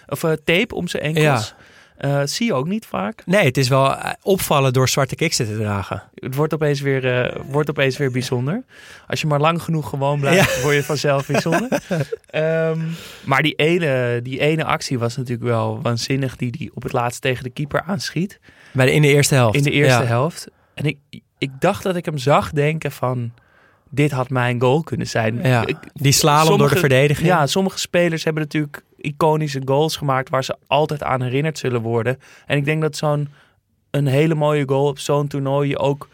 [0.08, 1.54] Of eh, tape om zijn enkels.
[1.96, 3.22] Eh, zie je ook niet vaak.
[3.26, 6.02] Nee, het is wel eh, opvallen door zwarte kiksen te dragen.
[6.14, 8.62] Het wordt opeens weer, eh, wordt opeens weer bijzonder.
[9.06, 11.68] Als je maar lang genoeg gewoon blijft, word je vanzelf bijzonder.
[12.26, 12.80] Ehm,
[13.24, 16.36] maar die ene, die ene actie was natuurlijk wel waanzinnig.
[16.36, 18.40] Die die op het laatst tegen de keeper aanschiet.
[18.72, 19.56] Bij de, in de eerste helft.
[19.56, 20.06] In de eerste Ja.
[20.08, 20.48] helft.
[20.74, 20.98] En ik,
[21.38, 23.32] ik dacht dat ik hem zag denken van...
[23.90, 25.42] Dit had mijn goal kunnen zijn.
[25.42, 27.28] Ja, die slalom door de verdediging.
[27.28, 30.28] Ja, sommige spelers hebben natuurlijk iconische goals gemaakt...
[30.30, 32.18] waar ze altijd aan herinnerd zullen worden.
[32.46, 33.28] En ik denk dat zo'n
[33.90, 35.68] een hele mooie goal op zo'n toernooi...
[35.68, 36.08] je ook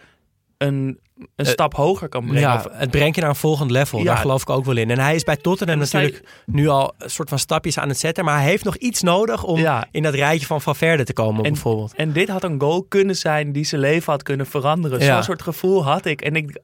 [0.58, 2.40] een, een Eh, stap hoger kan brengen.
[2.40, 3.98] Ja, het brengt je naar een volgend level.
[3.98, 4.04] Ja.
[4.04, 4.90] Daar geloof ik ook wel in.
[4.90, 8.24] En hij is bij Tottenham natuurlijk nu al een soort van stapjes aan het zetten.
[8.24, 9.86] Maar hij heeft nog iets nodig om Ja.
[9.90, 11.94] in dat rijtje van Valverde te komen En- bijvoorbeeld.
[11.94, 15.00] En dit had een goal kunnen zijn die zijn leven had kunnen veranderen.
[15.00, 15.14] Ja.
[15.14, 16.20] Zo'n soort gevoel had ik.
[16.22, 16.60] En ik,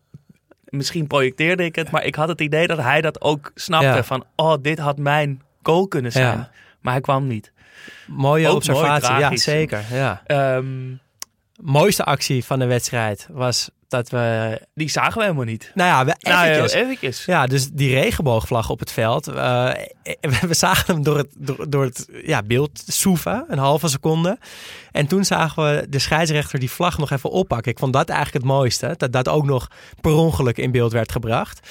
[0.65, 4.03] misschien projecteerde ik het, maar ik had het idee dat hij dat ook snapte.
[4.05, 6.37] Van, oh, dit had mijn goal kunnen zijn.
[6.39, 6.51] Ja.
[6.81, 7.53] Maar hij kwam niet.
[8.07, 9.11] Mooie Ook observatie.
[9.11, 9.85] mooi ja, zeker.
[9.93, 10.23] Ja.
[10.27, 10.67] Ehm,
[11.63, 14.61] Mooiste actie van de wedstrijd was dat we...
[14.75, 15.71] Die zagen we helemaal niet.
[15.75, 16.73] Nou ja, we Nou, eventjes.
[16.73, 17.25] ja, eventjes.
[17.25, 19.27] Ja, dus die regenboogvlag op het veld.
[19.29, 19.35] eh,
[20.49, 24.39] we zagen hem door het, door, door het ja, beeld soeven, een halve seconde.
[24.93, 27.73] En toen zagen we de scheidsrechter die vlag nog even oppakken.
[27.73, 28.95] Ik vond dat eigenlijk het mooiste.
[28.97, 29.69] Dat dat ook nog
[30.01, 31.69] per ongeluk in beeld werd gebracht.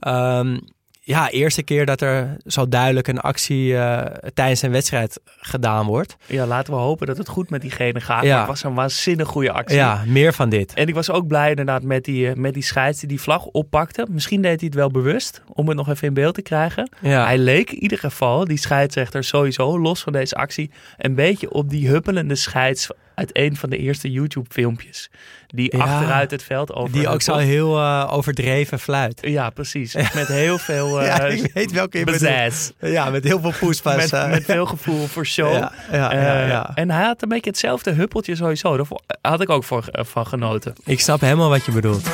[0.00, 0.58] Ehm,
[1.02, 6.16] ja, eerste keer dat er zo duidelijk een actie eh, tijdens een wedstrijd gedaan wordt.
[6.26, 8.22] Ja, laten we hopen dat het goed met diegene gaat.
[8.22, 8.28] Ja.
[8.28, 9.76] Maar het was een waanzinnig goede actie.
[9.76, 10.74] Ja, meer van dit.
[10.74, 13.44] En ik was ook blij inderdaad met die, eh, met die scheids die die vlag
[13.44, 14.06] oppakte.
[14.10, 16.90] Misschien deed hij het wel bewust om het nog even in beeld te krijgen.
[17.00, 17.24] Ja.
[17.24, 21.70] Hij leek in ieder geval, die scheidsrechter sowieso, los van deze actie, een beetje op
[21.70, 22.90] die huppelende scheids
[23.20, 25.10] uit een van de eerste YouTube-filmpjes.
[25.46, 25.82] Die Ja.
[25.84, 26.92] achteruit het veld over.
[26.92, 29.18] Die ook zo heel eh, overdreven fluit.
[29.22, 29.94] Ja, precies.
[29.94, 32.72] Met heel veel ja, eh ik weet welke je bedoelt.
[32.80, 33.96] Ja, met heel veel poespas.
[33.96, 34.30] Met, eh.
[34.30, 35.52] met veel gevoel voor show.
[35.92, 36.74] Ja.
[36.74, 38.76] En hij had een beetje hetzelfde huppeltje sowieso.
[38.76, 38.86] Daar
[39.22, 40.74] had ik ook voor, van genoten.
[40.84, 42.08] Ik snap helemaal wat je bedoelt.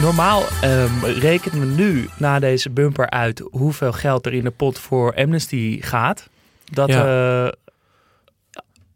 [0.00, 4.78] Normaal ehm, rekenen we nu na deze bumper uit hoeveel geld er in de pot
[4.78, 6.28] voor Amnesty gaat.
[6.64, 7.52] Dat, ja.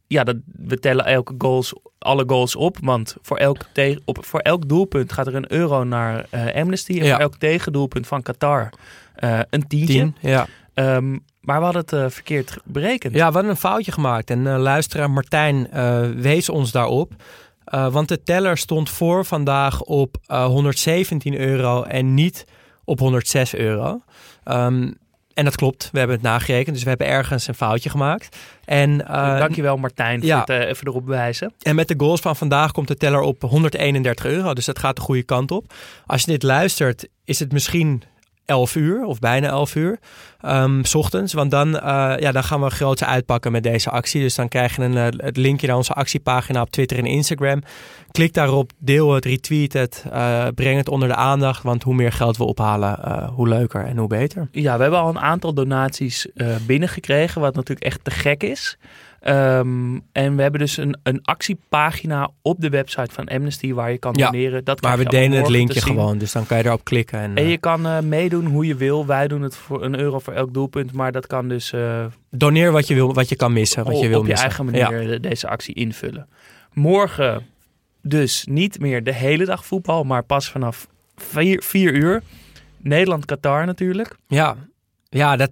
[0.07, 2.77] Ja, dat, we tellen elke goals, alle goals op.
[2.81, 6.99] Want voor elk, te- op, voor elk doelpunt gaat er een euro naar eh, Amnesty.
[6.99, 7.11] En Ja.
[7.13, 8.71] voor elk tegendoelpunt van Qatar
[9.15, 9.95] eh, een tientje.
[9.99, 10.47] Tien, ja.
[10.75, 13.15] Ehm, maar we hadden het eh, verkeerd berekend.
[13.15, 14.31] Ja, we hadden een foutje gemaakt.
[14.31, 15.69] En luisteraar Martijn
[16.21, 17.13] wees ons daarop.
[17.65, 22.45] Want de teller stond voor vandaag op eh, 117 euro en niet
[22.85, 24.01] op 106 euro.
[24.45, 24.91] Ehm,
[25.35, 26.75] en dat klopt, we hebben het nagerekend.
[26.75, 28.37] Dus we hebben ergens een foutje gemaakt.
[28.65, 30.45] En, eh, Dankjewel Martijn ja.
[30.45, 31.53] voor het eh, even erop wijzen.
[31.63, 34.55] En met de goals van vandaag komt de teller op 131 euro.
[34.55, 35.73] Dus dat gaat de goede kant op.
[36.07, 38.03] Als je dit luistert, is het misschien
[38.47, 39.99] 11 uur of bijna 11 uur.
[40.41, 41.33] ehm, s ochtends.
[41.33, 44.21] Want dan, eh, ja, dan gaan we groots uitpakken met deze actie.
[44.21, 47.63] Dus dan krijg je een, eh, het linkje naar onze actiepagina op Twitter en Instagram.
[48.11, 50.05] Klik daarop, deel het, retweet het.
[50.13, 51.63] eh, breng het onder de aandacht.
[51.63, 54.49] Want hoe meer geld we ophalen, hoe leuker en hoe beter.
[54.53, 56.27] Ja, we hebben al een aantal donaties
[56.67, 58.77] binnengekregen, wat natuurlijk echt te gek is.
[59.25, 63.99] Ehm, en we hebben dus een, een actiepagina op de website van Amnesty waar je
[63.99, 64.65] kan Ja, doneren.
[64.65, 66.19] Dat Maar we je delen het linkje gewoon.
[66.19, 67.19] Dus dan kan je erop klikken.
[67.19, 69.07] En, En eh, je kan eh, meedoen hoe je wil.
[69.07, 72.73] Wij doen het voor een euro voor elk doelpunt, maar dat kan dus eh, doneer
[72.73, 73.85] wat je, wil, wat je kan missen.
[73.85, 74.49] Wat je wil op je missen.
[74.49, 74.91] eigen Ja.
[74.91, 76.29] manier de- deze actie invullen.
[76.73, 77.47] Morgen
[78.03, 82.23] dus niet meer de hele dag voetbal, maar pas vanaf 4 uur.
[82.79, 84.17] Nederland-Qatar natuurlijk.
[84.29, 84.57] Ja,
[85.09, 85.51] ja, dat,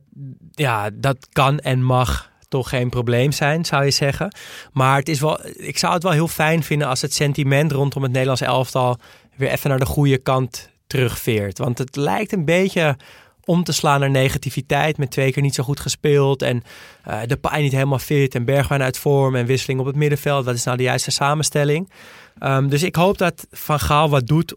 [0.50, 4.34] ja, dat kan en mag toch geen probleem zijn, zou je zeggen.
[4.72, 8.02] Maar het is wel, ik zou het wel heel fijn vinden als het sentiment rondom
[8.02, 8.98] het Nederlands elftal
[9.36, 11.58] weer even naar de goede kant terugveert.
[11.58, 12.96] Want het lijkt een beetje
[13.44, 14.98] om te slaan naar negativiteit.
[14.98, 16.42] Met twee keer niet zo goed gespeeld.
[16.42, 16.62] En
[17.04, 18.34] eh, de pijn niet helemaal fit.
[18.34, 19.34] En Bergwijn uit vorm.
[19.34, 20.44] En wisseling op het middenveld.
[20.44, 21.90] Wat is nou de juiste samenstelling?
[22.38, 24.54] Ehm, dus ik hoop dat Van Gaal wat doet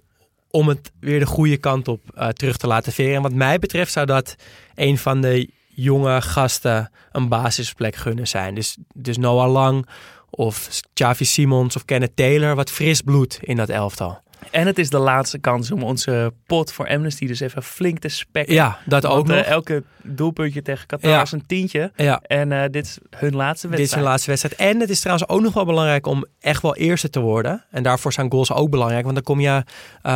[0.50, 3.16] om het weer de goede kant op eh, terug te laten veren.
[3.16, 4.36] En wat mij betreft zou dat
[4.76, 8.56] een van de jonge gasten een basisplek gunnen zijn.
[8.56, 9.88] Dus, dus Noah Lang
[10.30, 12.56] of Xavi Simons of Kenneth Taylor.
[12.56, 14.24] Wat fris bloed in dat elftal.
[14.52, 18.08] En het is de laatste kans om onze pot voor Amnesty dus even flink te
[18.08, 18.54] spekken.
[18.54, 19.46] Ja, dat ook eh, nog.
[19.46, 21.22] elke doelpuntje tegen Qatar Ja.
[21.22, 21.92] is een tientje.
[21.96, 22.22] Ja.
[22.22, 24.04] En eh, dit is hun laatste Dit is wedstrijd.
[24.04, 24.56] hun laatste wedstrijd.
[24.56, 27.64] En het is trouwens ook nog wel belangrijk om echt wel eerste te worden.
[27.72, 29.04] En daarvoor zijn goals ook belangrijk.
[29.04, 29.64] Want dan kom je eh,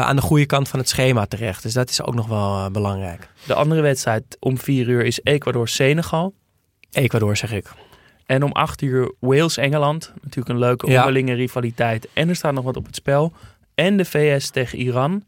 [0.02, 1.64] aan de goede kant van het schema terecht.
[1.64, 3.30] Dus dat is ook nog wel belangrijk.
[3.48, 6.34] De andere wedstrijd om 4 uur is Ecuador-Senegal.
[6.92, 7.68] Ecuador zeg ik.
[8.26, 10.14] En om 8 uur Wales-Engeland.
[10.22, 10.98] Natuurlijk een leuke Ja.
[11.00, 12.08] onderlinge rivaliteit.
[12.14, 13.34] En er staat nog wat op het spel.
[13.80, 15.24] En de VS tegen Iran.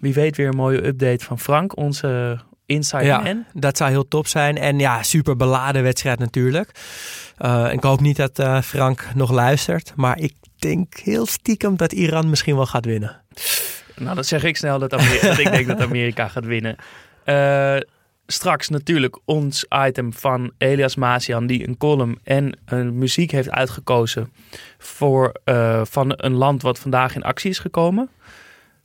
[0.00, 3.44] Wie weet weer een mooie update van Frank, onze insider Ja, man.
[3.52, 4.58] dat zou heel top zijn.
[4.58, 6.70] En ja, super beladen wedstrijd natuurlijk.
[7.36, 9.92] Eh, ik hoop niet dat eh, Frank nog luistert.
[9.96, 13.22] Maar ik denk heel stiekem dat Iran misschien wel gaat winnen.
[13.96, 16.76] Nou, dan zeg ik snel dat, Amerika, dat ik denk dat Amerika gaat winnen.
[17.24, 17.76] Eh,
[18.26, 24.32] straks natuurlijk ons item van Elias Mazian, die een column en een muziek heeft uitgekozen
[24.78, 28.10] voor, eh, van een land wat vandaag in actie is gekomen.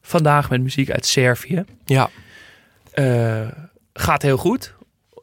[0.01, 1.63] Vandaag met muziek uit Servië.
[1.85, 2.09] Ja,
[2.91, 3.47] Eh,
[3.93, 4.73] gaat heel goed.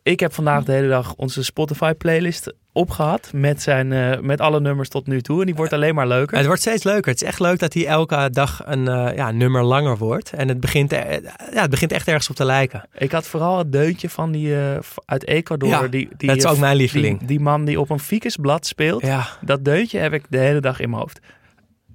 [0.03, 4.89] Ik heb vandaag de hele dag onze Spotify-playlist opgehad met, zijn, eh, met alle nummers
[4.89, 5.41] tot nu toe.
[5.41, 6.37] En die wordt alleen maar leuker.
[6.37, 7.12] het wordt steeds leuker.
[7.12, 10.33] Het is echt leuk dat hij elke dag een eh, ja, nummer langer wordt.
[10.33, 11.22] En het begint, eh,
[11.53, 12.89] ja, het begint echt ergens op te lijken.
[12.99, 14.55] Ik had vooral het deuntje van die
[15.05, 15.68] uit Ecuador.
[15.68, 17.27] Ja, die, die, dat is ook mijn lieveling.
[17.27, 19.03] die man die op een ficusblad speelt.
[19.03, 19.27] Ja.
[19.41, 21.20] Dat deuntje heb ik de hele dag in mijn hoofd.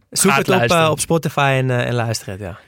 [0.10, 2.60] Zoek het op, op Spotify en, en luister het, ja.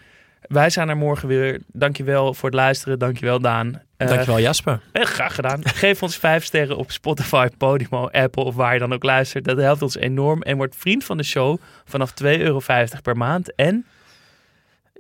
[0.48, 1.62] Wij zijn er morgen weer.
[1.68, 3.00] Dankjewel voor het luisteren.
[3.00, 3.82] Dankjewel Daan.
[3.98, 4.80] Eh, Dankjewel Jasper.
[4.92, 5.60] eh, graag gedaan.
[5.64, 9.46] Geef ons vijf sterren op Spotify, Podimo, Apple of waar je dan ook luistert.
[9.46, 10.42] Dat helpt ons enorm.
[10.42, 12.62] En word vriend van de show vanaf 2,50 euro
[13.02, 13.56] per maand.
[13.56, 13.86] En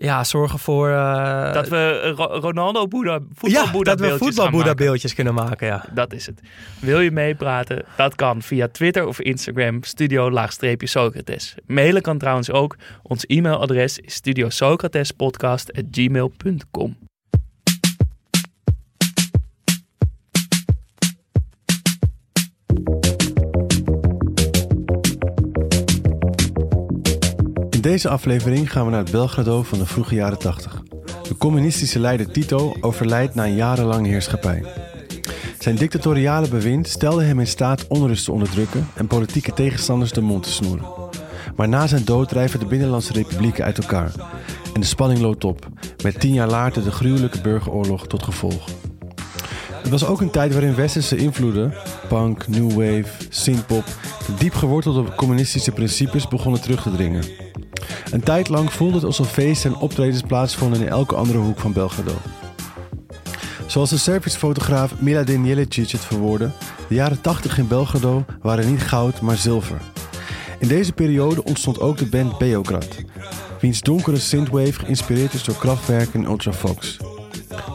[0.03, 0.89] Ja, zorgen voor...
[0.89, 4.05] eh, dat we eh, Ro- Ronaldo Boeddha, ja, dat we
[4.65, 4.85] maken.
[4.85, 5.85] beeldjes kunnen maken, ja.
[5.93, 6.41] Dat is het.
[6.79, 7.85] Wil je meepraten?
[7.95, 11.55] Dat kan via Twitter of Instagram, studio-socrates.
[11.65, 12.75] Mailen kan trouwens ook.
[13.01, 16.97] Ons e-mailadres is studiosocratespodcast.gmail.com.
[27.83, 30.81] deze aflevering gaan we naar het Belgrado van de vroege jaren 80.
[31.27, 34.63] De communistische leider Tito overlijdt na een jarenlange heerschappij.
[35.59, 40.43] Zijn dictatoriale bewind stelde hem in staat onrust te onderdrukken en politieke tegenstanders de mond
[40.43, 40.85] te snoeren.
[41.55, 44.11] Maar na zijn dood drijven de binnenlandse republieken uit elkaar.
[44.73, 45.67] En de spanning loopt op,
[46.03, 48.67] met tien jaar later de gruwelijke burgeroorlog tot gevolg.
[49.81, 51.73] Het was ook een tijd waarin westerse invloeden,
[52.07, 53.85] punk, new wave, synthpop,
[54.39, 57.42] diep gewortelde communistische principes begonnen terug te dringen.
[58.13, 61.73] Een tijd lang voelde het alsof feesten en optredens plaatsvonden in elke andere hoek van
[61.73, 62.13] Belgrado.
[63.67, 66.49] Zoals de Servische fotograaf Miladin Jelicic het verwoordde,
[66.87, 69.81] de jaren 80 in Belgrado waren niet goud, maar zilver.
[70.59, 73.03] In deze periode ontstond ook de band Beograd,
[73.59, 76.97] wiens donkere synthwave geïnspireerd is door Kraftwerk en Ultrafox.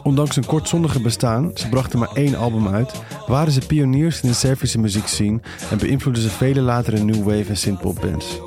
[0.02, 2.92] Ondanks een kortzondige bestaan, ze brachten maar één album uit,
[3.26, 7.56] waren ze pioniers in de Servische muziekscene en beïnvloedden ze vele latere new wave en
[7.56, 8.40] synthpop bands.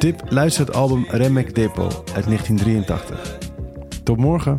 [0.00, 1.82] Tip, luister het album Remek Depo
[2.14, 3.38] uit 1983.
[4.02, 4.54] Tot morgen.